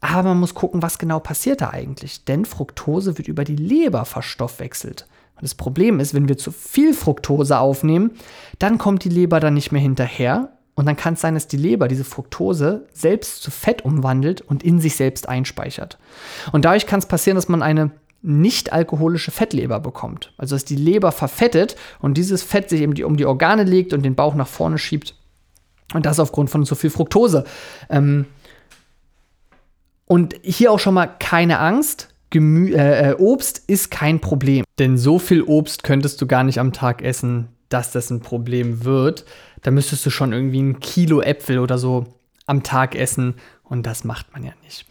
Aber 0.00 0.30
man 0.30 0.40
muss 0.40 0.54
gucken, 0.54 0.80
was 0.80 0.98
genau 0.98 1.20
passiert 1.20 1.60
da 1.60 1.70
eigentlich. 1.70 2.24
Denn 2.24 2.46
Fructose 2.46 3.18
wird 3.18 3.28
über 3.28 3.44
die 3.44 3.54
Leber 3.54 4.06
verstoffwechselt. 4.06 5.06
Und 5.36 5.42
das 5.42 5.54
Problem 5.54 6.00
ist, 6.00 6.14
wenn 6.14 6.28
wir 6.28 6.38
zu 6.38 6.50
viel 6.50 6.94
Fructose 6.94 7.58
aufnehmen, 7.58 8.12
dann 8.60 8.78
kommt 8.78 9.04
die 9.04 9.10
Leber 9.10 9.40
dann 9.40 9.52
nicht 9.52 9.72
mehr 9.72 9.82
hinterher. 9.82 10.56
Und 10.74 10.86
dann 10.86 10.96
kann 10.96 11.14
es 11.14 11.20
sein, 11.20 11.34
dass 11.34 11.48
die 11.48 11.58
Leber 11.58 11.86
diese 11.86 12.04
Fructose 12.04 12.86
selbst 12.94 13.42
zu 13.42 13.50
Fett 13.50 13.84
umwandelt 13.84 14.40
und 14.40 14.62
in 14.62 14.80
sich 14.80 14.96
selbst 14.96 15.28
einspeichert. 15.28 15.98
Und 16.50 16.64
dadurch 16.64 16.86
kann 16.86 17.00
es 17.00 17.06
passieren, 17.06 17.36
dass 17.36 17.48
man 17.48 17.62
eine 17.62 17.90
nicht-alkoholische 18.24 19.30
Fettleber 19.30 19.80
bekommt. 19.80 20.32
Also 20.38 20.56
dass 20.56 20.64
die 20.64 20.76
Leber 20.76 21.12
verfettet 21.12 21.76
und 22.00 22.16
dieses 22.16 22.42
Fett 22.42 22.70
sich 22.70 22.80
eben 22.80 23.00
um 23.04 23.16
die 23.16 23.26
Organe 23.26 23.64
legt 23.64 23.92
und 23.92 24.02
den 24.02 24.14
Bauch 24.14 24.34
nach 24.34 24.48
vorne 24.48 24.78
schiebt. 24.78 25.14
Und 25.92 26.06
das 26.06 26.18
aufgrund 26.18 26.48
von 26.50 26.64
so 26.64 26.74
viel 26.74 26.90
Fructose. 26.90 27.44
Ähm 27.90 28.24
und 30.06 30.34
hier 30.42 30.72
auch 30.72 30.78
schon 30.78 30.94
mal 30.94 31.06
keine 31.06 31.58
Angst. 31.58 32.14
Gemü 32.30 32.74
äh, 32.74 33.10
äh, 33.10 33.14
Obst 33.14 33.62
ist 33.66 33.90
kein 33.90 34.20
Problem. 34.20 34.64
Denn 34.78 34.96
so 34.96 35.18
viel 35.18 35.42
Obst 35.42 35.84
könntest 35.84 36.20
du 36.20 36.26
gar 36.26 36.44
nicht 36.44 36.58
am 36.58 36.72
Tag 36.72 37.02
essen, 37.02 37.48
dass 37.68 37.92
das 37.92 38.10
ein 38.10 38.20
Problem 38.20 38.84
wird. 38.84 39.24
Da 39.62 39.70
müsstest 39.70 40.04
du 40.06 40.10
schon 40.10 40.32
irgendwie 40.32 40.62
ein 40.62 40.80
Kilo 40.80 41.20
Äpfel 41.20 41.58
oder 41.58 41.78
so 41.78 42.06
am 42.46 42.62
Tag 42.62 42.94
essen. 42.94 43.34
Und 43.62 43.84
das 43.86 44.04
macht 44.04 44.32
man 44.32 44.42
ja 44.42 44.52
nicht. 44.62 44.86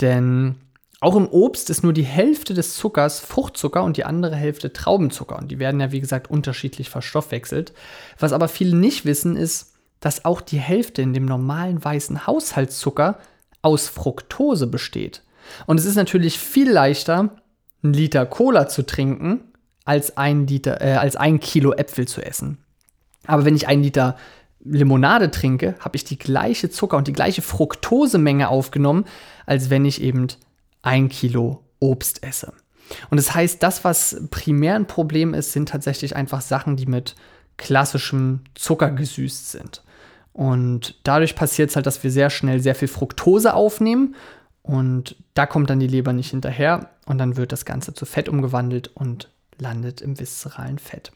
Denn 0.00 0.56
auch 1.00 1.16
im 1.16 1.28
Obst 1.28 1.70
ist 1.70 1.82
nur 1.82 1.94
die 1.94 2.04
Hälfte 2.04 2.52
des 2.52 2.74
Zuckers 2.74 3.20
Fruchtzucker 3.20 3.82
und 3.82 3.96
die 3.96 4.04
andere 4.04 4.36
Hälfte 4.36 4.72
Traubenzucker. 4.72 5.38
Und 5.38 5.50
die 5.50 5.58
werden 5.58 5.80
ja, 5.80 5.92
wie 5.92 6.00
gesagt, 6.00 6.30
unterschiedlich 6.30 6.90
verstoffwechselt. 6.90 7.72
Was 8.18 8.34
aber 8.34 8.48
viele 8.48 8.76
nicht 8.76 9.06
wissen, 9.06 9.34
ist, 9.36 9.72
dass 10.00 10.26
auch 10.26 10.42
die 10.42 10.58
Hälfte 10.58 11.00
in 11.00 11.14
dem 11.14 11.24
normalen 11.24 11.82
weißen 11.82 12.26
Haushaltszucker 12.26 13.18
aus 13.62 13.88
Fructose 13.88 14.66
besteht. 14.66 15.22
Und 15.66 15.80
es 15.80 15.86
ist 15.86 15.96
natürlich 15.96 16.38
viel 16.38 16.70
leichter, 16.70 17.30
einen 17.82 17.94
Liter 17.94 18.26
Cola 18.26 18.68
zu 18.68 18.84
trinken, 18.84 19.40
als 19.86 20.18
ein, 20.18 20.46
Liter, 20.46 20.82
äh, 20.82 20.92
als 20.96 21.16
ein 21.16 21.40
Kilo 21.40 21.72
Äpfel 21.72 22.06
zu 22.06 22.20
essen. 22.20 22.58
Aber 23.26 23.46
wenn 23.46 23.56
ich 23.56 23.68
einen 23.68 23.82
Liter 23.82 24.16
Limonade 24.62 25.30
trinke, 25.30 25.74
habe 25.80 25.96
ich 25.96 26.04
die 26.04 26.18
gleiche 26.18 26.68
Zucker 26.68 26.98
und 26.98 27.08
die 27.08 27.14
gleiche 27.14 27.40
Fructosemenge 27.40 28.50
aufgenommen, 28.50 29.06
als 29.46 29.70
wenn 29.70 29.86
ich 29.86 30.02
eben 30.02 30.28
ein 30.82 31.08
Kilo 31.08 31.64
Obst 31.78 32.22
esse. 32.22 32.52
Und 33.10 33.16
das 33.16 33.34
heißt, 33.34 33.62
das, 33.62 33.84
was 33.84 34.20
primär 34.30 34.74
ein 34.74 34.86
Problem 34.86 35.34
ist, 35.34 35.52
sind 35.52 35.68
tatsächlich 35.68 36.16
einfach 36.16 36.40
Sachen, 36.40 36.76
die 36.76 36.86
mit 36.86 37.14
klassischem 37.56 38.40
Zucker 38.54 38.90
gesüßt 38.90 39.50
sind. 39.50 39.82
Und 40.32 40.98
dadurch 41.04 41.36
passiert 41.36 41.70
es 41.70 41.76
halt, 41.76 41.86
dass 41.86 42.02
wir 42.02 42.10
sehr 42.10 42.30
schnell 42.30 42.60
sehr 42.60 42.74
viel 42.74 42.88
Fructose 42.88 43.54
aufnehmen 43.54 44.14
und 44.62 45.16
da 45.34 45.46
kommt 45.46 45.70
dann 45.70 45.80
die 45.80 45.86
Leber 45.86 46.12
nicht 46.12 46.30
hinterher 46.30 46.90
und 47.06 47.18
dann 47.18 47.36
wird 47.36 47.52
das 47.52 47.64
Ganze 47.64 47.94
zu 47.94 48.06
Fett 48.06 48.28
umgewandelt 48.28 48.88
und 48.88 49.30
landet 49.58 50.00
im 50.00 50.18
viszeralen 50.18 50.78
Fett. 50.78 51.12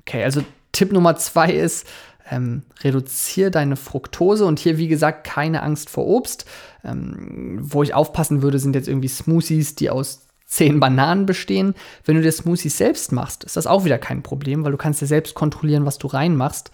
Okay, 0.00 0.24
also 0.24 0.42
Tipp 0.72 0.92
Nummer 0.92 1.16
zwei 1.16 1.52
ist, 1.52 1.86
ähm, 2.30 2.62
reduziere 2.82 3.50
deine 3.50 3.76
Fructose 3.76 4.44
und 4.44 4.58
hier, 4.58 4.78
wie 4.78 4.88
gesagt, 4.88 5.24
keine 5.24 5.62
Angst 5.62 5.90
vor 5.90 6.06
Obst. 6.06 6.44
Ähm, 6.84 7.58
wo 7.60 7.82
ich 7.82 7.94
aufpassen 7.94 8.42
würde, 8.42 8.58
sind 8.58 8.74
jetzt 8.74 8.88
irgendwie 8.88 9.08
Smoothies, 9.08 9.74
die 9.74 9.90
aus 9.90 10.26
zehn 10.48 10.80
Bananen 10.80 11.26
bestehen. 11.26 11.74
Wenn 12.04 12.16
du 12.16 12.22
dir 12.22 12.32
Smoothies 12.32 12.78
selbst 12.78 13.12
machst, 13.12 13.44
ist 13.44 13.56
das 13.56 13.66
auch 13.66 13.84
wieder 13.84 13.98
kein 13.98 14.22
Problem, 14.22 14.64
weil 14.64 14.72
du 14.72 14.78
kannst 14.78 15.00
dir 15.02 15.06
selbst 15.06 15.34
kontrollieren, 15.34 15.84
was 15.84 15.98
du 15.98 16.06
reinmachst. 16.06 16.70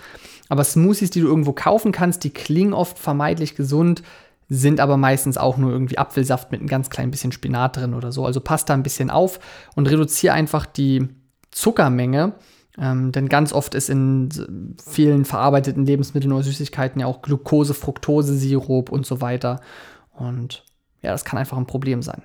Aber 0.49 0.63
Smoothies, 0.63 1.11
die 1.11 1.21
du 1.21 1.27
irgendwo 1.27 1.53
kaufen 1.53 1.91
kannst, 1.91 2.23
die 2.25 2.31
klingen 2.31 2.73
oft 2.73 2.99
vermeidlich 2.99 3.57
gesund, 3.57 4.03
sind 4.49 4.79
aber 4.79 4.97
meistens 4.97 5.39
auch 5.39 5.57
nur 5.57 5.73
irgendwie 5.73 5.99
Apfelsaft 5.99 6.53
mit 6.53 6.61
ein 6.61 6.67
ganz 6.67 6.91
klein 6.91 7.11
bisschen 7.11 7.33
Spinat 7.33 7.77
drin 7.77 7.95
oder 7.95 8.13
so. 8.13 8.25
Also 8.25 8.41
passt 8.41 8.69
da 8.69 8.75
ein 8.75 8.83
bisschen 8.83 9.11
auf 9.11 9.41
und 9.75 9.91
reduziere 9.91 10.35
einfach 10.35 10.67
die 10.67 11.09
Zuckermenge. 11.51 12.35
Ähm, 12.79 13.13
denn 13.13 13.29
ganz 13.29 13.53
oft 13.53 13.75
ist 13.75 13.89
in 13.89 14.77
vielen 14.85 15.25
verarbeiteten 15.25 15.87
Lebensmitteln 15.87 16.33
oder 16.33 16.43
Süßigkeiten 16.43 17.01
ja 17.01 17.07
auch 17.07 17.23
Glucose, 17.23 17.75
Fructose, 17.75 18.37
Sirup 18.37 18.91
und 18.91 19.07
so 19.07 19.21
weiter. 19.21 19.61
Und 20.13 20.65
ja, 21.03 21.13
das 21.13 21.25
kann 21.25 21.39
einfach 21.39 21.57
ein 21.57 21.67
Problem 21.67 22.03
sein. 22.03 22.23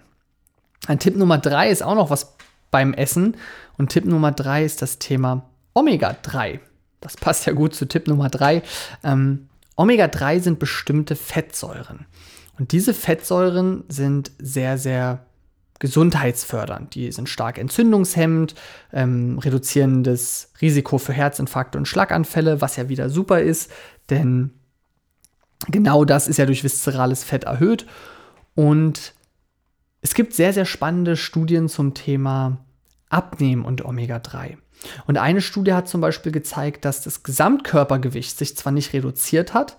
Ein 0.87 0.99
Tipp 0.99 1.15
Nummer 1.15 1.37
drei 1.37 1.69
ist 1.69 1.83
auch 1.83 1.95
noch 1.95 2.09
was 2.09 2.35
beim 2.71 2.93
Essen. 2.93 3.37
Und 3.77 3.89
Tipp 3.89 4.05
Nummer 4.05 4.31
drei 4.31 4.63
ist 4.63 4.81
das 4.81 4.97
Thema 4.97 5.43
Omega-3. 5.73 6.59
Das 7.01 7.15
passt 7.15 7.45
ja 7.45 7.53
gut 7.53 7.75
zu 7.75 7.85
Tipp 7.85 8.07
Nummer 8.07 8.29
drei. 8.29 8.63
Ähm, 9.03 9.49
Omega-3 9.75 10.41
sind 10.41 10.59
bestimmte 10.59 11.15
Fettsäuren. 11.15 12.05
Und 12.57 12.73
diese 12.73 12.93
Fettsäuren 12.93 13.85
sind 13.87 14.31
sehr, 14.39 14.77
sehr 14.77 15.25
gesundheitsfördernd. 15.79 16.93
Die 16.95 17.11
sind 17.11 17.29
stark 17.29 17.57
entzündungshemmend, 17.57 18.55
ähm, 18.93 19.39
reduzieren 19.39 20.03
das 20.03 20.51
Risiko 20.61 20.97
für 20.97 21.13
Herzinfarkte 21.13 21.77
und 21.77 21.87
Schlaganfälle, 21.87 22.61
was 22.61 22.75
ja 22.75 22.89
wieder 22.89 23.09
super 23.09 23.41
ist, 23.41 23.71
denn 24.09 24.51
genau 25.67 26.05
das 26.05 26.27
ist 26.27 26.37
ja 26.37 26.45
durch 26.45 26.63
viszerales 26.63 27.23
Fett 27.23 27.45
erhöht. 27.45 27.85
Und 28.55 29.13
es 30.01 30.13
gibt 30.13 30.33
sehr, 30.33 30.53
sehr 30.53 30.65
spannende 30.65 31.17
Studien 31.17 31.69
zum 31.69 31.93
Thema 31.93 32.59
Abnehmen 33.09 33.65
und 33.65 33.83
Omega-3. 33.83 34.57
Und 35.07 35.17
eine 35.17 35.41
Studie 35.41 35.73
hat 35.73 35.89
zum 35.89 35.99
Beispiel 35.99 36.31
gezeigt, 36.31 36.85
dass 36.85 37.01
das 37.01 37.23
Gesamtkörpergewicht 37.23 38.37
sich 38.37 38.55
zwar 38.55 38.71
nicht 38.71 38.93
reduziert 38.93 39.53
hat, 39.53 39.77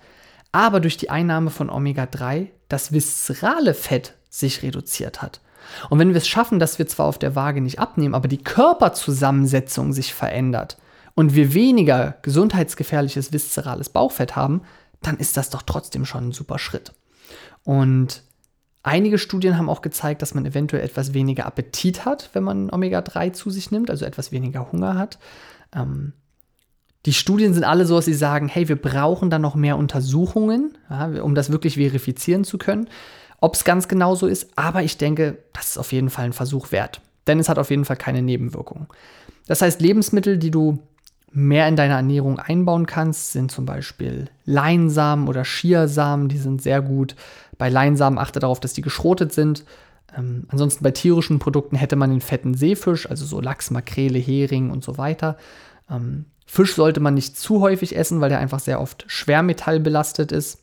aber 0.51 0.79
durch 0.79 0.97
die 0.97 1.09
Einnahme 1.09 1.49
von 1.49 1.69
Omega-3 1.69 2.47
das 2.67 2.91
viszerale 2.91 3.73
Fett 3.73 4.15
sich 4.29 4.63
reduziert 4.63 5.21
hat. 5.21 5.41
Und 5.89 5.99
wenn 5.99 6.09
wir 6.09 6.17
es 6.17 6.27
schaffen, 6.27 6.59
dass 6.59 6.79
wir 6.79 6.87
zwar 6.87 7.07
auf 7.07 7.19
der 7.19 7.35
Waage 7.35 7.61
nicht 7.61 7.79
abnehmen, 7.79 8.15
aber 8.15 8.27
die 8.27 8.43
Körperzusammensetzung 8.43 9.93
sich 9.93 10.13
verändert 10.13 10.77
und 11.15 11.35
wir 11.35 11.53
weniger 11.53 12.15
gesundheitsgefährliches 12.21 13.33
viszerales 13.33 13.89
Bauchfett 13.89 14.35
haben, 14.35 14.61
dann 15.01 15.17
ist 15.17 15.37
das 15.37 15.49
doch 15.49 15.61
trotzdem 15.61 16.05
schon 16.05 16.29
ein 16.29 16.31
super 16.31 16.59
Schritt. 16.59 16.93
Und 17.63 18.23
Einige 18.83 19.19
Studien 19.19 19.57
haben 19.57 19.69
auch 19.69 19.83
gezeigt, 19.83 20.23
dass 20.23 20.33
man 20.33 20.45
eventuell 20.45 20.83
etwas 20.83 21.13
weniger 21.13 21.45
Appetit 21.45 22.03
hat, 22.03 22.31
wenn 22.33 22.43
man 22.43 22.71
Omega-3 22.71 23.31
zu 23.31 23.51
sich 23.51 23.69
nimmt, 23.69 23.91
also 23.91 24.05
etwas 24.05 24.31
weniger 24.31 24.71
Hunger 24.71 24.97
hat. 24.97 25.19
Ähm, 25.75 26.13
die 27.05 27.13
Studien 27.13 27.53
sind 27.53 27.63
alle 27.63 27.85
so, 27.85 27.95
dass 27.95 28.05
sie 28.05 28.13
sagen, 28.13 28.47
hey, 28.47 28.67
wir 28.67 28.75
brauchen 28.75 29.29
da 29.29 29.37
noch 29.37 29.55
mehr 29.55 29.77
Untersuchungen, 29.77 30.77
ja, 30.89 31.21
um 31.21 31.35
das 31.35 31.51
wirklich 31.51 31.75
verifizieren 31.75 32.43
zu 32.43 32.57
können, 32.57 32.89
ob 33.41 33.55
es 33.55 33.65
ganz 33.65 33.89
genau 33.89 34.15
so 34.15 34.27
ist. 34.27 34.51
Aber 34.55 34.83
ich 34.83 34.97
denke, 34.97 35.39
das 35.51 35.71
ist 35.71 35.77
auf 35.77 35.91
jeden 35.91 36.09
Fall 36.09 36.25
ein 36.25 36.33
Versuch 36.33 36.71
wert, 36.71 37.01
denn 37.27 37.39
es 37.39 37.49
hat 37.49 37.59
auf 37.59 37.69
jeden 37.69 37.83
Fall 37.83 37.97
keine 37.97 38.21
Nebenwirkungen. 38.21 38.87
Das 39.47 39.61
heißt, 39.61 39.81
Lebensmittel, 39.81 40.37
die 40.37 40.51
du 40.51 40.79
mehr 41.33 41.67
in 41.67 41.75
deine 41.75 41.95
Ernährung 41.95 42.39
einbauen 42.39 42.85
kannst, 42.85 43.31
sind 43.31 43.51
zum 43.51 43.65
Beispiel 43.65 44.29
Leinsamen 44.45 45.27
oder 45.27 45.43
Chiasamen, 45.43 46.29
die 46.29 46.37
sind 46.37 46.61
sehr 46.61 46.81
gut. 46.81 47.15
Bei 47.57 47.69
Leinsamen 47.69 48.19
achte 48.19 48.39
darauf, 48.39 48.59
dass 48.59 48.73
die 48.73 48.81
geschrotet 48.81 49.33
sind. 49.33 49.65
Ähm, 50.17 50.45
ansonsten 50.49 50.83
bei 50.83 50.91
tierischen 50.91 51.39
Produkten 51.39 51.75
hätte 51.75 51.95
man 51.95 52.09
den 52.09 52.21
fetten 52.21 52.53
Seefisch, 52.53 53.09
also 53.09 53.25
so 53.25 53.39
Lachs, 53.39 53.71
Makrele, 53.71 54.19
Hering 54.19 54.71
und 54.71 54.83
so 54.83 54.97
weiter. 54.97 55.37
Ähm, 55.89 56.25
Fisch 56.45 56.75
sollte 56.75 56.99
man 56.99 57.13
nicht 57.13 57.37
zu 57.37 57.61
häufig 57.61 57.95
essen, 57.95 58.19
weil 58.19 58.29
der 58.29 58.39
einfach 58.39 58.59
sehr 58.59 58.81
oft 58.81 59.05
schwermetallbelastet 59.07 60.33
ist. 60.33 60.60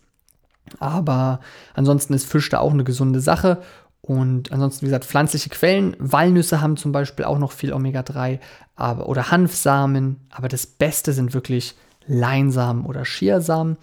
Aber 0.80 1.40
ansonsten 1.74 2.14
ist 2.14 2.26
Fisch 2.26 2.48
da 2.48 2.58
auch 2.58 2.72
eine 2.72 2.84
gesunde 2.84 3.20
Sache. 3.20 3.58
Und 4.00 4.52
ansonsten, 4.52 4.82
wie 4.82 4.86
gesagt, 4.86 5.04
pflanzliche 5.04 5.50
Quellen. 5.50 5.96
Walnüsse 5.98 6.60
haben 6.60 6.76
zum 6.76 6.92
Beispiel 6.92 7.24
auch 7.24 7.38
noch 7.38 7.52
viel 7.52 7.72
Omega-3 7.72 8.38
aber, 8.76 9.08
oder 9.08 9.30
Hanfsamen. 9.30 10.16
Aber 10.30 10.48
das 10.48 10.66
Beste 10.66 11.12
sind 11.12 11.34
wirklich 11.34 11.74
Leinsamen 12.06 12.86
oder 12.86 13.02
Chiasamen. 13.02 13.76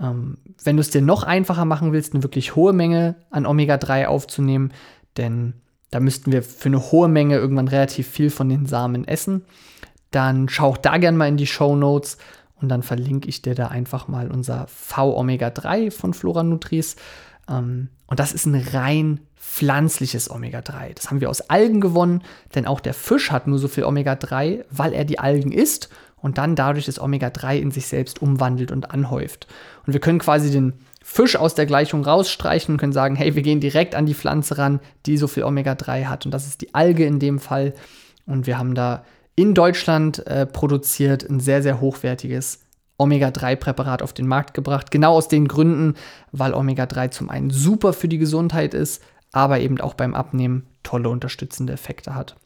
Ähm, 0.00 0.38
wenn 0.62 0.76
du 0.76 0.80
es 0.80 0.90
dir 0.90 1.02
noch 1.02 1.22
einfacher 1.22 1.64
machen 1.64 1.92
willst, 1.92 2.14
eine 2.14 2.22
wirklich 2.22 2.56
hohe 2.56 2.72
Menge 2.72 3.16
an 3.30 3.46
Omega-3 3.46 4.06
aufzunehmen, 4.06 4.72
denn 5.16 5.54
da 5.90 6.00
müssten 6.00 6.32
wir 6.32 6.42
für 6.42 6.68
eine 6.68 6.90
hohe 6.90 7.08
Menge 7.08 7.36
irgendwann 7.36 7.68
relativ 7.68 8.08
viel 8.08 8.30
von 8.30 8.48
den 8.48 8.66
Samen 8.66 9.06
essen, 9.06 9.44
dann 10.10 10.48
schau 10.48 10.68
auch 10.68 10.76
da 10.76 10.98
gerne 10.98 11.16
mal 11.16 11.28
in 11.28 11.36
die 11.36 11.46
Show 11.46 11.76
Notes 11.76 12.18
und 12.64 12.70
dann 12.70 12.82
verlinke 12.82 13.28
ich 13.28 13.42
dir 13.42 13.54
da 13.54 13.68
einfach 13.68 14.08
mal 14.08 14.30
unser 14.30 14.66
V-Omega-3 14.68 15.90
von 15.90 16.14
Flora 16.14 16.42
Nutris. 16.42 16.96
Ähm, 17.46 17.90
und 18.06 18.20
das 18.20 18.32
ist 18.32 18.46
ein 18.46 18.54
rein 18.54 19.20
pflanzliches 19.36 20.30
Omega-3. 20.30 20.94
Das 20.94 21.10
haben 21.10 21.20
wir 21.20 21.28
aus 21.28 21.42
Algen 21.50 21.82
gewonnen, 21.82 22.22
denn 22.54 22.66
auch 22.66 22.80
der 22.80 22.94
Fisch 22.94 23.30
hat 23.30 23.46
nur 23.46 23.58
so 23.58 23.68
viel 23.68 23.84
Omega-3, 23.84 24.64
weil 24.70 24.94
er 24.94 25.04
die 25.04 25.18
Algen 25.18 25.52
isst 25.52 25.90
und 26.16 26.38
dann 26.38 26.56
dadurch 26.56 26.86
das 26.86 26.98
Omega-3 26.98 27.58
in 27.58 27.70
sich 27.70 27.86
selbst 27.86 28.22
umwandelt 28.22 28.72
und 28.72 28.90
anhäuft. 28.90 29.46
Und 29.86 29.92
wir 29.92 30.00
können 30.00 30.18
quasi 30.18 30.50
den 30.50 30.72
Fisch 31.02 31.36
aus 31.36 31.54
der 31.54 31.66
Gleichung 31.66 32.02
rausstreichen 32.02 32.74
und 32.74 32.78
können 32.78 32.94
sagen, 32.94 33.14
hey, 33.14 33.34
wir 33.34 33.42
gehen 33.42 33.60
direkt 33.60 33.94
an 33.94 34.06
die 34.06 34.14
Pflanze 34.14 34.56
ran, 34.56 34.80
die 35.04 35.18
so 35.18 35.28
viel 35.28 35.44
Omega-3 35.44 36.06
hat. 36.06 36.24
Und 36.24 36.32
das 36.32 36.46
ist 36.46 36.62
die 36.62 36.74
Alge 36.74 37.04
in 37.04 37.18
dem 37.18 37.40
Fall. 37.40 37.74
Und 38.24 38.46
wir 38.46 38.56
haben 38.56 38.74
da 38.74 39.04
in 39.36 39.54
Deutschland 39.54 40.26
äh, 40.26 40.46
produziert 40.46 41.28
ein 41.28 41.40
sehr, 41.40 41.62
sehr 41.62 41.80
hochwertiges 41.80 42.60
Omega-3-Präparat 42.98 44.02
auf 44.02 44.12
den 44.12 44.26
Markt 44.26 44.54
gebracht. 44.54 44.90
Genau 44.90 45.14
aus 45.14 45.28
den 45.28 45.48
Gründen, 45.48 45.94
weil 46.30 46.54
Omega-3 46.54 47.10
zum 47.10 47.30
einen 47.30 47.50
super 47.50 47.92
für 47.92 48.08
die 48.08 48.18
Gesundheit 48.18 48.74
ist, 48.74 49.02
aber 49.32 49.60
eben 49.60 49.80
auch 49.80 49.94
beim 49.94 50.14
Abnehmen 50.14 50.66
tolle 50.84 51.08
unterstützende 51.08 51.72
Effekte 51.72 52.14
hat. 52.14 52.36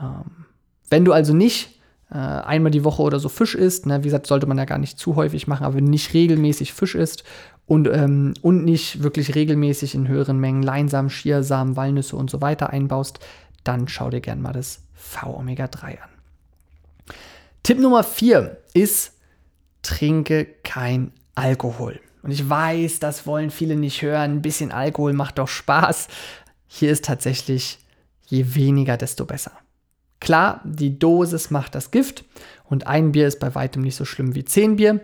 Ähm, 0.00 0.46
wenn 0.88 1.04
du 1.04 1.12
also 1.12 1.34
nicht 1.34 1.78
äh, 2.12 2.18
einmal 2.18 2.70
die 2.70 2.84
Woche 2.84 3.02
oder 3.02 3.18
so 3.18 3.28
Fisch 3.28 3.54
isst. 3.54 3.86
Ne? 3.86 4.00
Wie 4.00 4.08
gesagt, 4.08 4.26
sollte 4.26 4.46
man 4.46 4.58
ja 4.58 4.66
gar 4.66 4.78
nicht 4.78 4.98
zu 4.98 5.16
häufig 5.16 5.46
machen, 5.46 5.64
aber 5.64 5.76
wenn 5.76 5.84
nicht 5.84 6.12
regelmäßig 6.12 6.74
Fisch 6.74 6.94
isst 6.94 7.24
und, 7.66 7.88
ähm, 7.88 8.34
und 8.42 8.64
nicht 8.64 9.02
wirklich 9.02 9.34
regelmäßig 9.34 9.94
in 9.94 10.08
höheren 10.08 10.38
Mengen 10.38 10.62
Leinsamen, 10.62 11.10
Chiasamen, 11.10 11.76
Walnüsse 11.76 12.16
und 12.16 12.28
so 12.28 12.42
weiter 12.42 12.70
einbaust, 12.70 13.18
dann 13.64 13.88
schau 13.88 14.10
dir 14.10 14.20
gerne 14.20 14.42
mal 14.42 14.52
das 14.52 14.82
V-Omega-3 14.94 16.02
an. 16.02 16.11
Tipp 17.62 17.78
Nummer 17.78 18.02
4 18.02 18.58
ist, 18.74 19.12
trinke 19.82 20.46
kein 20.64 21.12
Alkohol. 21.36 22.00
Und 22.22 22.32
ich 22.32 22.48
weiß, 22.48 22.98
das 22.98 23.26
wollen 23.26 23.50
viele 23.50 23.76
nicht 23.76 24.02
hören. 24.02 24.32
Ein 24.32 24.42
bisschen 24.42 24.72
Alkohol 24.72 25.12
macht 25.12 25.38
doch 25.38 25.48
Spaß. 25.48 26.08
Hier 26.66 26.90
ist 26.90 27.04
tatsächlich, 27.04 27.78
je 28.26 28.54
weniger, 28.54 28.96
desto 28.96 29.24
besser. 29.26 29.52
Klar, 30.20 30.60
die 30.64 30.98
Dosis 30.98 31.50
macht 31.50 31.74
das 31.74 31.90
Gift 31.90 32.24
und 32.64 32.86
ein 32.86 33.12
Bier 33.12 33.26
ist 33.26 33.40
bei 33.40 33.54
weitem 33.54 33.82
nicht 33.82 33.96
so 33.96 34.04
schlimm 34.04 34.34
wie 34.34 34.44
zehn 34.44 34.76
Bier, 34.76 35.00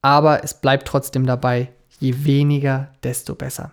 aber 0.00 0.44
es 0.44 0.54
bleibt 0.54 0.88
trotzdem 0.88 1.26
dabei, 1.26 1.72
je 1.98 2.24
weniger, 2.24 2.92
desto 3.02 3.34
besser. 3.34 3.72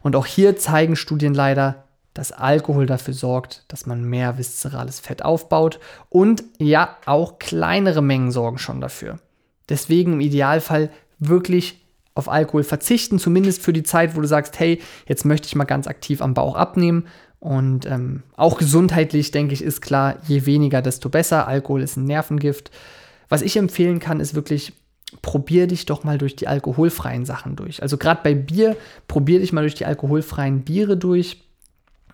Und 0.00 0.14
auch 0.14 0.26
hier 0.26 0.56
zeigen 0.56 0.96
Studien 0.96 1.34
leider, 1.34 1.81
dass 2.14 2.32
Alkohol 2.32 2.86
dafür 2.86 3.14
sorgt, 3.14 3.64
dass 3.68 3.86
man 3.86 4.04
mehr 4.04 4.38
viszerales 4.38 5.00
Fett 5.00 5.24
aufbaut 5.24 5.80
und 6.08 6.44
ja, 6.58 6.96
auch 7.06 7.38
kleinere 7.38 8.02
Mengen 8.02 8.30
sorgen 8.30 8.58
schon 8.58 8.80
dafür. 8.80 9.18
Deswegen 9.68 10.14
im 10.14 10.20
Idealfall 10.20 10.90
wirklich 11.18 11.80
auf 12.14 12.28
Alkohol 12.28 12.64
verzichten, 12.64 13.18
zumindest 13.18 13.62
für 13.62 13.72
die 13.72 13.84
Zeit, 13.84 14.14
wo 14.14 14.20
du 14.20 14.28
sagst, 14.28 14.60
hey, 14.60 14.80
jetzt 15.06 15.24
möchte 15.24 15.46
ich 15.46 15.54
mal 15.54 15.64
ganz 15.64 15.86
aktiv 15.86 16.20
am 16.20 16.34
Bauch 16.34 16.56
abnehmen 16.56 17.06
und 17.42 17.86
ähm, 17.86 18.22
auch 18.36 18.56
gesundheitlich, 18.58 19.32
denke 19.32 19.52
ich, 19.54 19.62
ist 19.62 19.80
klar, 19.80 20.16
je 20.28 20.46
weniger, 20.46 20.80
desto 20.80 21.08
besser. 21.08 21.48
Alkohol 21.48 21.82
ist 21.82 21.96
ein 21.96 22.04
Nervengift. 22.04 22.70
Was 23.28 23.42
ich 23.42 23.56
empfehlen 23.56 23.98
kann, 23.98 24.20
ist 24.20 24.34
wirklich, 24.34 24.74
probier 25.22 25.66
dich 25.66 25.84
doch 25.84 26.04
mal 26.04 26.18
durch 26.18 26.36
die 26.36 26.46
alkoholfreien 26.46 27.24
Sachen 27.24 27.56
durch. 27.56 27.82
Also 27.82 27.96
gerade 27.96 28.20
bei 28.22 28.34
Bier, 28.34 28.76
probier 29.08 29.40
dich 29.40 29.52
mal 29.52 29.62
durch 29.62 29.74
die 29.74 29.86
alkoholfreien 29.86 30.62
Biere 30.62 30.96
durch. 30.96 31.42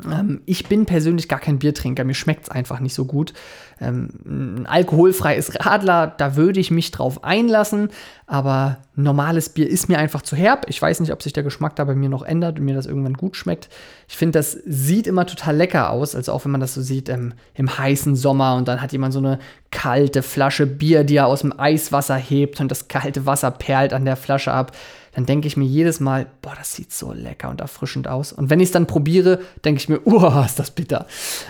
Ähm, 0.05 0.43
ich 0.47 0.67
bin 0.69 0.87
persönlich 0.87 1.29
gar 1.29 1.41
kein 1.41 1.59
Biertrinker, 1.59 2.05
mir 2.05 2.15
schmeckt 2.15 2.45
es 2.45 2.51
einfach 2.51 2.81
nicht 2.81 2.95
so 2.95 3.05
gut. 3.05 3.33
Ähm, 3.81 4.09
ein 4.27 4.67
alkoholfreies 4.67 5.65
Radler, 5.65 6.15
da 6.17 6.37
würde 6.37 6.61
ich 6.61 6.71
mich 6.71 6.91
drauf 6.91 7.25
einlassen, 7.25 7.91
aber 8.27 8.79
normales 8.95 9.49
Bier 9.49 9.69
ist 9.69 9.89
mir 9.89 9.99
einfach 9.99 10.23
zu 10.23 10.37
herb. 10.37 10.67
Ich 10.69 10.81
weiß 10.81 11.01
nicht, 11.01 11.13
ob 11.13 11.23
sich 11.23 11.33
der 11.33 11.43
Geschmack 11.43 11.77
da 11.77 11.85
bei 11.85 11.95
mir 11.95 12.09
noch 12.09 12.23
ändert 12.23 12.59
und 12.59 12.65
mir 12.65 12.75
das 12.75 12.87
irgendwann 12.87 13.15
gut 13.15 13.37
schmeckt. 13.37 13.69
Ich 14.09 14.17
finde, 14.17 14.39
das 14.39 14.53
sieht 14.67 15.07
immer 15.07 15.27
total 15.27 15.57
lecker 15.57 15.91
aus, 15.91 16.15
also 16.15 16.33
auch 16.33 16.45
wenn 16.45 16.53
man 16.53 16.61
das 16.61 16.75
so 16.75 16.83
sieht 16.83 17.09
ähm, 17.09 17.35
im 17.55 17.79
heißen 17.79 18.15
Sommer 18.17 18.57
und 18.57 18.69
dann 18.69 18.81
hat 18.81 18.93
jemand 18.93 19.13
so 19.13 19.21
eine 19.21 19.39
kalte 19.71 20.23
Flasche 20.23 20.67
Bier, 20.67 21.05
die 21.05 21.17
er 21.17 21.27
aus 21.27 21.41
dem 21.41 21.59
Eiswasser 21.59 22.17
hebt 22.17 22.61
und 22.61 22.71
das 22.71 22.89
kalte 22.89 23.27
Wasser 23.27 23.51
perlt 23.51 23.93
an 23.93 24.05
der 24.05 24.17
Flasche 24.17 24.53
ab 24.53 24.73
dann 25.13 25.27
denke 25.27 25.47
ich 25.47 25.57
mir 25.57 25.65
jedes 25.65 26.01
Mal, 26.01 26.27
boah, 26.43 26.55
das 26.57 26.75
sieht 26.75 26.93
so 26.93 27.13
lecker 27.13 27.51
und 27.51 27.61
erfrischend 27.61 28.09
aus. 28.09 28.33
Und 28.33 28.51
wenn 28.51 28.61
ich 28.61 28.67
es 28.67 28.73
dann 28.73 28.87
probiere, 28.87 29.41
denke 29.65 29.81
ich 29.81 29.89
mir, 29.89 30.01
oh, 30.05 30.43
ist 30.45 30.59
das 30.59 30.71
bitter. 30.71 31.07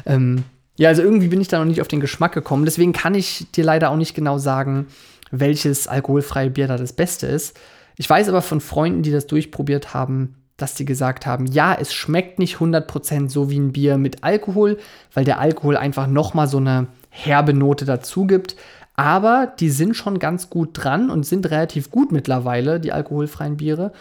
Ähm, 0.06 0.44
ja, 0.76 0.88
also 0.88 1.02
irgendwie 1.02 1.28
bin 1.28 1.40
ich 1.40 1.48
da 1.48 1.58
noch 1.58 1.64
nicht 1.64 1.80
auf 1.80 1.88
den 1.88 2.00
Geschmack 2.00 2.32
gekommen. 2.32 2.64
Deswegen 2.64 2.92
kann 2.92 3.14
ich 3.14 3.50
dir 3.52 3.64
leider 3.64 3.90
auch 3.90 3.96
nicht 3.96 4.14
genau 4.14 4.38
sagen, 4.38 4.86
welches 5.30 5.88
alkoholfreie 5.88 6.50
Bier 6.50 6.68
da 6.68 6.76
das 6.76 6.92
Beste 6.92 7.26
ist. 7.26 7.58
Ich 7.96 8.08
weiß 8.08 8.28
aber 8.28 8.42
von 8.42 8.60
Freunden, 8.60 9.02
die 9.02 9.10
das 9.10 9.26
durchprobiert 9.26 9.92
haben, 9.92 10.36
dass 10.56 10.74
die 10.74 10.84
gesagt 10.84 11.26
haben, 11.26 11.46
ja, 11.46 11.76
es 11.78 11.92
schmeckt 11.92 12.38
nicht 12.38 12.56
100% 12.56 13.28
so 13.28 13.50
wie 13.50 13.58
ein 13.58 13.72
Bier 13.72 13.96
mit 13.96 14.24
Alkohol, 14.24 14.78
weil 15.14 15.24
der 15.24 15.40
Alkohol 15.40 15.76
einfach 15.76 16.06
nochmal 16.06 16.48
so 16.48 16.58
eine 16.58 16.88
herbe 17.10 17.54
Note 17.54 17.84
dazu 17.84 18.26
gibt. 18.26 18.56
Aber 18.98 19.54
die 19.60 19.70
sind 19.70 19.94
schon 19.94 20.18
ganz 20.18 20.50
gut 20.50 20.70
dran 20.72 21.08
und 21.08 21.24
sind 21.24 21.48
relativ 21.52 21.88
gut 21.88 22.10
mittlerweile, 22.10 22.80
die 22.80 22.90
alkoholfreien 22.90 23.56
Biere. 23.56 23.92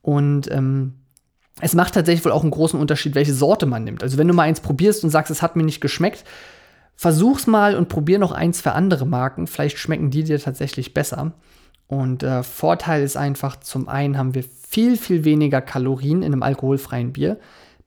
Und 0.00 0.50
ähm, 0.50 0.94
es 1.60 1.74
macht 1.74 1.92
tatsächlich 1.92 2.24
wohl 2.24 2.32
auch 2.32 2.40
einen 2.40 2.52
großen 2.52 2.80
Unterschied, 2.80 3.14
welche 3.14 3.34
Sorte 3.34 3.66
man 3.66 3.84
nimmt. 3.84 4.02
Also 4.02 4.16
wenn 4.16 4.26
du 4.26 4.32
mal 4.32 4.44
eins 4.44 4.60
probierst 4.60 5.04
und 5.04 5.10
sagst, 5.10 5.30
es 5.30 5.42
hat 5.42 5.56
mir 5.56 5.62
nicht 5.62 5.82
geschmeckt, 5.82 6.24
versuch's 6.94 7.46
mal 7.46 7.76
und 7.76 7.90
probier 7.90 8.18
noch 8.18 8.32
eins 8.32 8.62
für 8.62 8.72
andere 8.72 9.04
Marken. 9.04 9.46
Vielleicht 9.46 9.76
schmecken 9.76 10.10
die 10.10 10.24
dir 10.24 10.40
tatsächlich 10.40 10.94
besser. 10.94 11.32
Und 11.86 12.22
äh, 12.22 12.42
Vorteil 12.42 13.02
ist 13.02 13.18
einfach, 13.18 13.60
zum 13.60 13.90
einen 13.90 14.16
haben 14.16 14.34
wir 14.34 14.44
viel, 14.66 14.96
viel 14.96 15.26
weniger 15.26 15.60
Kalorien 15.60 16.22
in 16.22 16.32
einem 16.32 16.42
alkoholfreien 16.42 17.12
Bier. 17.12 17.38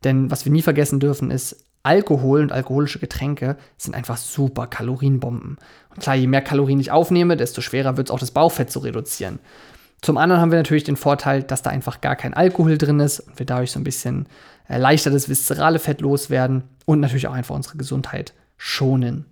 Denn 0.03 0.29
was 0.29 0.45
wir 0.45 0.51
nie 0.51 0.61
vergessen 0.61 0.99
dürfen, 0.99 1.31
ist, 1.31 1.65
Alkohol 1.83 2.41
und 2.41 2.51
alkoholische 2.51 2.99
Getränke 2.99 3.57
sind 3.77 3.95
einfach 3.95 4.17
super 4.17 4.67
Kalorienbomben. 4.67 5.57
Und 5.89 5.99
klar, 5.99 6.15
je 6.15 6.27
mehr 6.27 6.41
Kalorien 6.41 6.79
ich 6.79 6.91
aufnehme, 6.91 7.37
desto 7.37 7.61
schwerer 7.61 7.97
wird 7.97 8.09
es 8.09 8.11
auch 8.11 8.19
das 8.19 8.31
Bauchfett 8.31 8.71
zu 8.71 8.79
reduzieren. 8.79 9.39
Zum 10.01 10.17
anderen 10.17 10.41
haben 10.41 10.51
wir 10.51 10.59
natürlich 10.59 10.83
den 10.83 10.95
Vorteil, 10.95 11.43
dass 11.43 11.61
da 11.61 11.69
einfach 11.69 12.01
gar 12.01 12.15
kein 12.15 12.33
Alkohol 12.33 12.77
drin 12.77 12.99
ist 12.99 13.19
und 13.19 13.37
wir 13.37 13.45
dadurch 13.45 13.71
so 13.71 13.79
ein 13.79 13.83
bisschen 13.83 14.27
äh, 14.67 14.77
leichter 14.77 15.11
das 15.11 15.27
viszerale 15.27 15.79
Fett 15.79 15.99
loswerden 16.01 16.63
und 16.85 16.99
natürlich 16.99 17.27
auch 17.27 17.33
einfach 17.33 17.55
unsere 17.55 17.77
Gesundheit 17.77 18.33
schonen. 18.57 19.25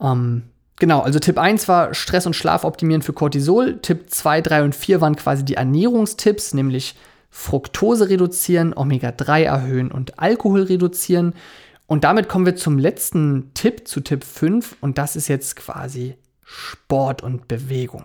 Ähm, 0.00 0.44
genau, 0.76 1.00
also 1.00 1.18
Tipp 1.20 1.38
1 1.38 1.68
war 1.68 1.94
Stress 1.94 2.26
und 2.26 2.34
Schlaf 2.34 2.64
optimieren 2.64 3.02
für 3.02 3.12
Cortisol. 3.12 3.78
Tipp 3.80 4.10
2, 4.10 4.40
3 4.40 4.64
und 4.64 4.74
4 4.74 5.00
waren 5.00 5.16
quasi 5.16 5.44
die 5.44 5.54
Ernährungstipps, 5.54 6.54
nämlich 6.54 6.96
Fructose 7.30 8.08
reduzieren, 8.08 8.72
Omega-3 8.74 9.42
erhöhen 9.42 9.90
und 9.90 10.18
Alkohol 10.18 10.62
reduzieren. 10.62 11.34
Und 11.86 12.04
damit 12.04 12.28
kommen 12.28 12.46
wir 12.46 12.56
zum 12.56 12.78
letzten 12.78 13.52
Tipp, 13.54 13.86
zu 13.86 14.00
Tipp 14.00 14.24
5, 14.24 14.76
und 14.80 14.98
das 14.98 15.16
ist 15.16 15.28
jetzt 15.28 15.56
quasi 15.56 16.16
Sport 16.44 17.22
und 17.22 17.48
Bewegung. 17.48 18.04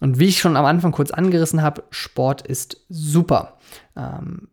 Und 0.00 0.18
wie 0.18 0.26
ich 0.26 0.38
schon 0.38 0.56
am 0.56 0.64
Anfang 0.64 0.92
kurz 0.92 1.10
angerissen 1.10 1.62
habe, 1.62 1.84
Sport 1.90 2.42
ist 2.42 2.84
super. 2.88 3.58
Ähm, 3.96 4.48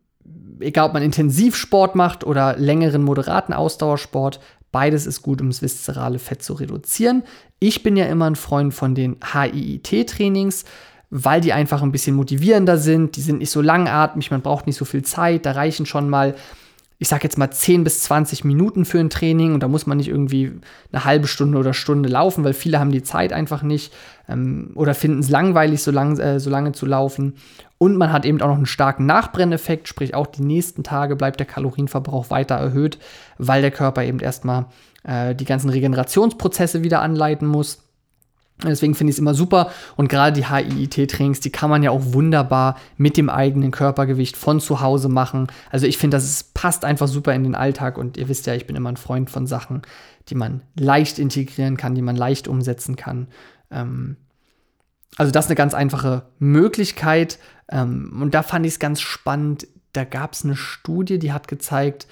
egal, 0.59 0.87
ob 0.87 0.93
man 0.93 1.03
Intensivsport 1.03 1.95
macht 1.95 2.23
oder 2.23 2.57
längeren, 2.57 3.03
moderaten 3.03 3.53
Ausdauersport, 3.53 4.39
beides 4.71 5.05
ist 5.05 5.21
gut, 5.21 5.41
um 5.41 5.49
das 5.49 5.61
viszerale 5.61 6.19
Fett 6.19 6.43
zu 6.43 6.53
reduzieren. 6.53 7.23
Ich 7.59 7.83
bin 7.83 7.95
ja 7.97 8.05
immer 8.05 8.25
ein 8.25 8.35
Freund 8.35 8.73
von 8.73 8.95
den 8.95 9.17
HIIT-Trainings, 9.33 10.65
weil 11.15 11.41
die 11.41 11.53
einfach 11.53 11.84
ein 11.84 11.91
bisschen 11.91 12.15
motivierender 12.15 12.77
sind. 12.77 13.15
Die 13.15 13.22
sind 13.22 13.38
nicht 13.39 13.51
so 13.51 13.62
langatmig, 13.62 14.32
man 14.32 14.41
braucht 14.41 14.65
nicht 14.65 14.77
so 14.77 14.86
viel 14.86 15.03
Zeit. 15.03 15.46
Da 15.46 15.51
reichen 15.51 15.86
schon 15.86 16.10
mal 16.10 16.34
ich 17.03 17.10
sage 17.10 17.24
jetzt 17.24 17.38
mal 17.38 17.51
10 17.51 17.84
bis 17.84 18.00
20 18.03 18.46
Minuten 18.46 18.86
für 18.86 19.00
ein 19.00 19.10
Training 19.10 19.53
und 19.53 19.62
da 19.62 19.67
muss 19.67 19.86
man 19.86 19.98
nicht 19.98 20.08
irgendwie 20.08 20.53
eine 20.93 21.03
halbe 21.03 21.27
Stunde 21.27 21.58
oder 21.58 21.74
Stunde 21.74 22.08
laufen, 22.08 22.46
weil 22.46 22.53
viele 22.53 22.79
haben 22.79 22.93
die 22.93 23.03
Zeit 23.03 23.34
einfach 23.34 23.62
nicht 23.62 23.91
ähm, 24.29 24.72
oder 24.75 24.93
finden 24.93 25.20
es 25.20 25.29
langweilig, 25.29 25.84
so, 25.84 25.91
lang, 25.91 26.17
äh, 26.17 26.39
so 26.39 26.50
lange 26.50 26.72
zu 26.72 26.86
laufen. 26.86 27.34
Und 27.77 27.98
man 27.98 28.13
hat 28.13 28.25
eben 28.25 28.41
auch 28.41 28.48
noch 28.48 28.55
einen 28.55 28.65
starken 28.65 29.05
Nachbrenneffekt, 29.05 29.89
sprich 29.89 30.15
auch 30.15 30.27
die 30.27 30.43
nächsten 30.43 30.84
Tage 30.84 31.17
bleibt 31.17 31.41
der 31.41 31.46
Kalorienverbrauch 31.48 32.29
weiter 32.29 32.55
erhöht, 32.55 33.00
weil 33.38 33.62
der 33.62 33.72
Körper 33.72 34.05
eben 34.05 34.20
erstmal 34.20 34.67
äh, 35.03 35.36
die 35.36 35.46
ganzen 35.46 35.70
Regenerationsprozesse 35.70 36.84
wieder 36.84 37.01
anleiten 37.01 37.50
muss. 37.50 37.79
Deswegen 38.70 38.96
finde 38.96 39.12
ich 39.12 39.15
es 39.15 39.20
immer 39.20 39.34
super. 39.34 39.72
Und 39.96 40.08
gerade 40.10 40.39
die 40.39 40.48
HIIT-Trainings, 40.48 41.39
die 41.39 41.51
kann 41.51 41.70
man 41.70 41.84
ja 41.84 41.91
auch 41.91 42.13
wunderbar 42.13 42.77
mit 42.98 43.17
dem 43.17 43.29
eigenen 43.29 43.72
Körpergewicht 43.72 44.38
von 44.38 44.60
zu 44.60 44.82
Hause 44.82 45.10
machen. 45.10 45.48
Also 45.70 45.86
ich 45.86 45.98
finde, 45.98 46.17
das 46.17 46.25
ist, 46.25 46.53
passt 46.53 46.86
einfach 46.86 47.08
super 47.08 47.34
in 47.34 47.43
den 47.43 47.55
Alltag. 47.55 47.98
Und 47.98 48.17
ihr 48.17 48.29
wisst 48.29 48.48
ja, 48.48 48.53
ich 48.55 48.67
bin 48.67 48.75
immer 48.75 48.91
ein 48.91 48.98
Freund 48.98 49.29
von 49.29 49.48
Sachen, 49.48 49.82
die 50.29 50.36
man 50.36 50.62
leicht 50.75 51.20
integrieren 51.20 51.77
kann, 51.77 51.96
die 51.96 52.01
man 52.01 52.15
leicht 52.15 52.48
umsetzen 52.48 52.96
kann. 52.96 53.27
Ähm, 53.72 54.17
also 55.17 55.32
das 55.32 55.46
ist 55.46 55.51
eine 55.51 55.55
ganz 55.55 55.74
einfache 55.74 56.24
Möglichkeit. 56.39 57.39
Ähm, 57.70 58.20
und 58.22 58.34
da 58.34 58.43
fand 58.43 58.65
ich 58.65 58.74
es 58.74 58.79
ganz 58.79 59.01
spannend. 59.01 59.67
Da 59.93 60.05
gab 60.05 60.34
es 60.34 60.43
eine 60.43 60.55
Studie, 60.55 61.20
die 61.20 61.34
hat 61.34 61.48
gezeigt, 61.48 62.08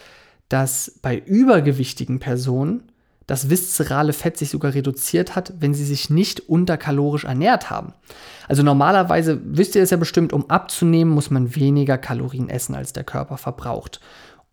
dass 0.49 0.99
bei 1.01 1.17
übergewichtigen 1.17 2.19
Personen 2.19 2.90
das 3.27 3.49
viszerale 3.49 4.13
Fett 4.13 4.37
sich 4.37 4.49
sogar 4.49 4.73
reduziert 4.73 5.35
hat, 5.35 5.53
wenn 5.59 5.73
sie 5.73 5.85
sich 5.85 6.09
nicht 6.09 6.49
unterkalorisch 6.49 7.23
ernährt 7.23 7.69
haben. 7.69 7.93
Also 8.47 8.63
normalerweise, 8.63 9.39
wisst 9.43 9.75
ihr 9.75 9.83
es 9.83 9.91
ja 9.91 9.97
bestimmt, 9.97 10.33
um 10.33 10.49
abzunehmen, 10.49 11.13
muss 11.13 11.29
man 11.29 11.55
weniger 11.55 11.97
Kalorien 11.97 12.49
essen, 12.49 12.75
als 12.75 12.93
der 12.93 13.03
Körper 13.03 13.37
verbraucht. 13.37 14.01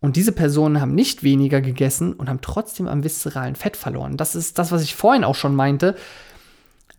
Und 0.01 0.15
diese 0.15 0.31
Personen 0.31 0.79
haben 0.79 0.95
nicht 0.95 1.23
weniger 1.23 1.59
gegessen 1.61 2.13
und 2.13 2.29
haben 2.29 2.41
trotzdem 2.41 2.87
am 2.87 3.03
viszeralen 3.03 3.55
Fett 3.55 3.75
verloren. 3.75 4.15
Das 4.15 4.35
ist 4.35 4.57
das, 4.57 4.71
was 4.71 4.81
ich 4.81 4.95
vorhin 4.95 5.25
auch 5.25 5.35
schon 5.35 5.55
meinte. 5.55 5.95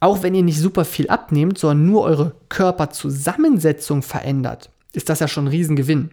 Auch 0.00 0.22
wenn 0.22 0.34
ihr 0.34 0.42
nicht 0.42 0.60
super 0.60 0.84
viel 0.84 1.08
abnehmt, 1.08 1.58
sondern 1.58 1.86
nur 1.86 2.02
eure 2.02 2.34
Körperzusammensetzung 2.48 4.02
verändert, 4.02 4.70
ist 4.92 5.08
das 5.08 5.20
ja 5.20 5.28
schon 5.28 5.44
ein 5.44 5.48
Riesengewinn. 5.48 6.10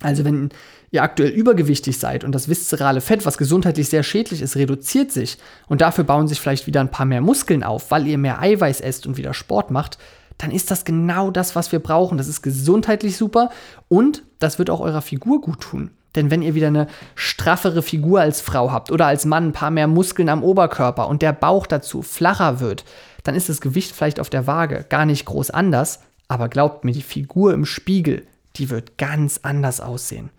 Also 0.00 0.24
wenn 0.24 0.50
ihr 0.92 1.02
aktuell 1.02 1.30
übergewichtig 1.30 1.98
seid 1.98 2.22
und 2.22 2.32
das 2.32 2.48
viszerale 2.48 3.00
Fett, 3.00 3.26
was 3.26 3.36
gesundheitlich 3.36 3.88
sehr 3.88 4.04
schädlich 4.04 4.42
ist, 4.42 4.56
reduziert 4.56 5.10
sich 5.10 5.38
und 5.66 5.80
dafür 5.80 6.04
bauen 6.04 6.28
sich 6.28 6.40
vielleicht 6.40 6.66
wieder 6.66 6.80
ein 6.80 6.90
paar 6.90 7.06
mehr 7.06 7.20
Muskeln 7.20 7.64
auf, 7.64 7.90
weil 7.90 8.06
ihr 8.06 8.16
mehr 8.16 8.40
Eiweiß 8.40 8.80
esst 8.80 9.06
und 9.06 9.16
wieder 9.16 9.34
Sport 9.34 9.70
macht, 9.72 9.98
dann 10.38 10.52
ist 10.52 10.70
das 10.70 10.84
genau 10.84 11.32
das, 11.32 11.56
was 11.56 11.72
wir 11.72 11.80
brauchen. 11.80 12.16
Das 12.16 12.28
ist 12.28 12.42
gesundheitlich 12.42 13.16
super 13.16 13.50
und 13.88 14.22
das 14.38 14.60
wird 14.60 14.70
auch 14.70 14.80
eurer 14.80 15.02
Figur 15.02 15.40
gut 15.40 15.60
tun. 15.60 15.90
Denn 16.14 16.30
wenn 16.30 16.42
ihr 16.42 16.54
wieder 16.54 16.68
eine 16.68 16.86
straffere 17.16 17.82
Figur 17.82 18.20
als 18.20 18.40
Frau 18.40 18.70
habt 18.70 18.90
oder 18.92 19.06
als 19.06 19.26
Mann 19.26 19.48
ein 19.48 19.52
paar 19.52 19.70
mehr 19.70 19.88
Muskeln 19.88 20.28
am 20.28 20.44
Oberkörper 20.44 21.08
und 21.08 21.22
der 21.22 21.32
Bauch 21.32 21.66
dazu 21.66 22.02
flacher 22.02 22.60
wird, 22.60 22.84
dann 23.24 23.34
ist 23.34 23.48
das 23.48 23.60
Gewicht 23.60 23.94
vielleicht 23.94 24.20
auf 24.20 24.30
der 24.30 24.46
Waage 24.46 24.86
gar 24.88 25.04
nicht 25.04 25.26
groß 25.26 25.50
anders, 25.50 26.00
aber 26.28 26.48
glaubt 26.48 26.84
mir, 26.84 26.92
die 26.92 27.02
Figur 27.02 27.52
im 27.52 27.66
Spiegel 27.66 28.26
die 28.58 28.70
wird 28.70 28.98
ganz 28.98 29.40
anders 29.42 29.80
aussehen. 29.80 30.30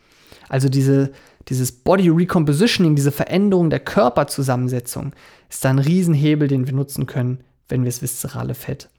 Also 0.48 0.70
diese, 0.70 1.12
dieses 1.48 1.72
Body 1.72 2.10
Recompositioning, 2.10 2.96
diese 2.96 3.12
Veränderung 3.12 3.70
der 3.70 3.80
Körperzusammensetzung 3.80 5.14
ist 5.50 5.66
ein 5.66 5.80
Riesenhebel, 5.80 6.48
den 6.48 6.66
wir 6.66 6.74
nutzen 6.74 7.06
können, 7.06 7.44
wenn 7.68 7.82
wir 7.82 7.90
das 7.90 8.02
viszerale 8.02 8.56
Fett 8.56 8.90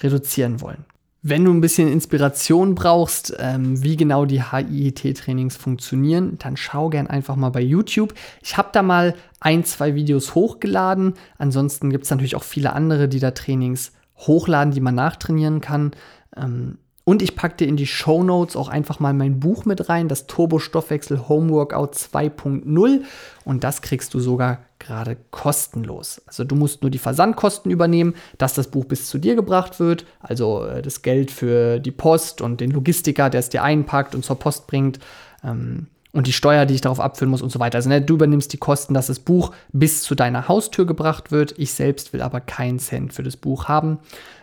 reduzieren 0.00 0.60
wollen. 0.60 0.84
Wenn 1.22 1.44
du 1.44 1.52
ein 1.52 1.60
bisschen 1.60 1.90
Inspiration 1.90 2.76
brauchst, 2.76 3.34
ähm, 3.40 3.82
wie 3.82 3.96
genau 3.96 4.24
die 4.24 4.44
HIIT-Trainings 4.44 5.56
funktionieren, 5.56 6.38
dann 6.38 6.56
schau 6.56 6.90
gern 6.90 7.08
einfach 7.08 7.34
mal 7.34 7.50
bei 7.50 7.60
YouTube. 7.60 8.14
Ich 8.40 8.56
habe 8.56 8.68
da 8.72 8.82
mal 8.82 9.16
ein, 9.40 9.64
zwei 9.64 9.96
Videos 9.96 10.36
hochgeladen. 10.36 11.14
Ansonsten 11.36 11.90
gibt 11.90 12.04
es 12.04 12.10
natürlich 12.10 12.36
auch 12.36 12.44
viele 12.44 12.72
andere, 12.72 13.08
die 13.08 13.18
da 13.18 13.32
Trainings 13.32 13.92
hochladen, 14.16 14.72
die 14.72 14.80
man 14.80 14.94
nachtrainieren 14.94 15.60
kann. 15.60 15.90
Ähm, 16.36 16.78
und 17.08 17.22
ich 17.22 17.36
packe 17.36 17.56
dir 17.56 17.68
in 17.68 17.78
die 17.78 17.86
Show 17.86 18.22
Notes 18.22 18.54
auch 18.54 18.68
einfach 18.68 19.00
mal 19.00 19.14
mein 19.14 19.40
Buch 19.40 19.64
mit 19.64 19.88
rein, 19.88 20.08
das 20.08 20.26
Turbo 20.26 20.58
Stoffwechsel 20.58 21.26
Homeworkout 21.26 21.92
2.0. 21.94 23.00
Und 23.46 23.64
das 23.64 23.80
kriegst 23.80 24.12
du 24.12 24.20
sogar 24.20 24.58
gerade 24.78 25.16
kostenlos. 25.30 26.20
Also 26.26 26.44
du 26.44 26.54
musst 26.54 26.82
nur 26.82 26.90
die 26.90 26.98
Versandkosten 26.98 27.70
übernehmen, 27.72 28.14
dass 28.36 28.52
das 28.52 28.70
Buch 28.70 28.84
bis 28.84 29.08
zu 29.08 29.16
dir 29.16 29.36
gebracht 29.36 29.80
wird. 29.80 30.04
Also 30.20 30.66
äh, 30.66 30.82
das 30.82 31.00
Geld 31.00 31.30
für 31.30 31.78
die 31.80 31.92
Post 31.92 32.42
und 32.42 32.60
den 32.60 32.72
Logistiker, 32.72 33.30
der 33.30 33.40
es 33.40 33.48
dir 33.48 33.62
einpackt 33.62 34.14
und 34.14 34.22
zur 34.22 34.38
Post 34.38 34.66
bringt. 34.66 34.98
Ähm, 35.42 35.86
und 36.12 36.26
die 36.26 36.34
Steuer, 36.34 36.66
die 36.66 36.74
ich 36.74 36.82
darauf 36.82 37.00
abführen 37.00 37.30
muss 37.30 37.40
und 37.40 37.48
so 37.48 37.58
weiter. 37.58 37.76
Also 37.76 37.88
ne, 37.88 38.02
du 38.02 38.16
übernimmst 38.16 38.52
die 38.52 38.58
Kosten, 38.58 38.92
dass 38.92 39.06
das 39.06 39.20
Buch 39.20 39.52
bis 39.72 40.02
zu 40.02 40.14
deiner 40.14 40.46
Haustür 40.46 40.84
gebracht 40.84 41.32
wird. 41.32 41.54
Ich 41.56 41.72
selbst 41.72 42.12
will 42.12 42.20
aber 42.20 42.42
keinen 42.42 42.78
Cent 42.78 43.14
für 43.14 43.22
das 43.22 43.38
Buch 43.38 43.64
haben. 43.64 43.98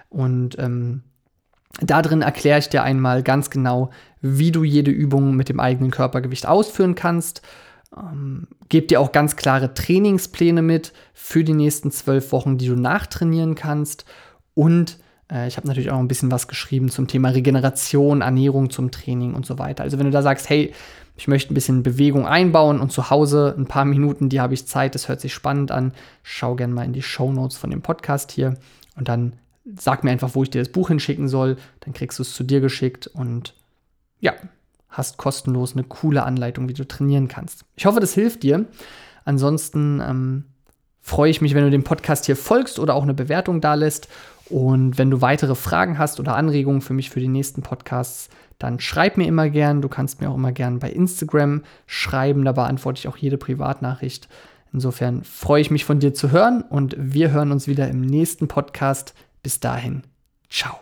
Und 0.10 0.58
ähm, 0.58 1.04
da 1.82 2.02
drin 2.02 2.22
erkläre 2.22 2.60
ich 2.60 2.70
dir 2.70 2.84
einmal 2.84 3.24
ganz 3.24 3.50
genau, 3.50 3.90
wie 4.22 4.52
du 4.52 4.64
jede 4.64 4.92
Übung 4.92 5.36
mit 5.36 5.50
dem 5.50 5.60
eigenen 5.60 5.92
Körpergewicht 5.92 6.48
ausführen 6.48 6.96
kannst. 6.96 7.42
Ähm, 7.96 8.48
gebe 8.70 8.88
dir 8.88 9.00
auch 9.00 9.12
ganz 9.12 9.36
klare 9.36 9.74
Trainingspläne 9.74 10.62
mit 10.62 10.94
für 11.14 11.44
die 11.44 11.54
nächsten 11.54 11.92
zwölf 11.92 12.32
Wochen, 12.32 12.58
die 12.58 12.68
du 12.68 12.76
nachtrainieren 12.76 13.56
kannst. 13.56 14.06
Und 14.54 15.00
äh, 15.32 15.48
ich 15.48 15.58
habe 15.58 15.68
natürlich 15.68 15.92
auch 15.92 16.00
ein 16.00 16.08
bisschen 16.08 16.32
was 16.32 16.48
geschrieben 16.48 16.90
zum 16.90 17.08
Thema 17.08 17.30
Regeneration, 17.30 18.22
Ernährung 18.22 18.70
zum 18.70 18.92
Training 18.92 19.34
und 19.34 19.46
so 19.46 19.60
weiter. 19.60 19.84
Also 19.84 19.98
wenn 20.00 20.06
du 20.06 20.12
da 20.12 20.22
sagst, 20.22 20.50
hey, 20.50 20.74
ich 21.18 21.28
möchte 21.28 21.54
ein 21.54 21.56
bisschen 21.56 21.84
Bewegung 21.84 22.26
einbauen 22.26 22.82
und 22.82 22.92
zu 22.92 23.10
Hause 23.10 23.56
ein 23.58 23.68
paar 23.68 23.86
Minuten, 23.86 24.30
die 24.30 24.42
habe 24.42 24.54
ich 24.54 24.68
Zeit, 24.68 24.96
das 24.96 25.08
hört 25.08 25.22
sich 25.22 25.34
spannend 25.34 25.72
an, 25.72 25.94
schau 26.24 26.56
gerne 26.56 26.74
mal 26.74 26.84
in 26.84 26.94
die 26.94 27.02
Show 27.02 27.32
Notes 27.32 27.58
von 27.58 27.70
dem 27.70 27.82
Podcast 27.82 28.32
hier 28.32 28.56
und 28.98 29.08
dann 29.08 29.34
sag 29.66 30.04
mir 30.04 30.12
einfach, 30.12 30.36
wo 30.36 30.44
ich 30.44 30.50
dir 30.50 30.62
das 30.62 30.72
Buch 30.72 30.90
hinschicken 30.90 31.28
soll, 31.28 31.58
dann 31.82 31.94
kriegst 31.94 32.20
du 32.20 32.24
es 32.24 32.34
zu 32.34 32.44
dir 32.44 32.62
geschickt 32.62 33.08
und 33.08 33.56
ja, 34.20 34.34
hast 34.90 35.18
kostenlos 35.18 35.74
eine 35.74 35.84
coole 35.84 36.24
Anleitung, 36.24 36.70
wie 36.70 36.74
du 36.74 36.88
trainieren 36.88 37.28
kannst. 37.28 37.66
Ich 37.76 37.86
hoffe, 37.86 38.00
das 38.00 38.14
hilft 38.14 38.44
dir. 38.44 38.66
Ansonsten 39.26 40.02
ähm, 40.02 40.44
freue 41.02 41.30
ich 41.30 41.42
mich, 41.42 41.54
wenn 41.54 41.64
du 41.64 41.72
dem 41.72 41.84
Podcast 41.84 42.26
hier 42.26 42.36
folgst 42.36 42.80
oder 42.80 42.94
auch 42.94 43.04
eine 43.04 43.14
Bewertung 43.14 43.60
da 43.60 43.74
lässt. 43.74 44.08
Und 44.50 44.98
wenn 44.98 45.10
du 45.10 45.22
weitere 45.22 45.56
Fragen 45.56 45.98
hast 45.98 46.20
oder 46.20 46.36
Anregungen 46.36 46.82
für 46.82 46.94
mich 46.94 47.10
für 47.10 47.20
die 47.20 47.28
nächsten 47.28 47.64
Podcasts, 47.64 48.30
dann 48.60 48.80
schreib 48.80 49.18
mir 49.18 49.28
immer 49.28 49.50
gern. 49.50 49.82
Du 49.82 49.90
kannst 49.90 50.22
mir 50.22 50.30
auch 50.30 50.36
immer 50.36 50.52
gern 50.52 50.80
bei 50.80 50.90
Instagram 50.90 51.64
schreiben. 51.88 52.46
Da 52.46 52.52
beantworte 52.52 53.00
ich 53.00 53.08
auch 53.08 53.18
jede 53.18 53.38
Privatnachricht. 53.38 54.30
Insofern 54.72 55.24
freue 55.24 55.62
ich 55.62 55.72
mich 55.72 55.86
von 55.86 56.00
dir 56.00 56.14
zu 56.14 56.32
hören 56.32 56.62
und 56.62 56.96
wir 56.98 57.32
hören 57.32 57.52
uns 57.52 57.68
wieder 57.68 57.88
im 57.88 58.02
nächsten 58.02 58.48
Podcast. 58.48 59.14
Bis 59.46 59.60
dahin, 59.60 60.02
ciao. 60.50 60.80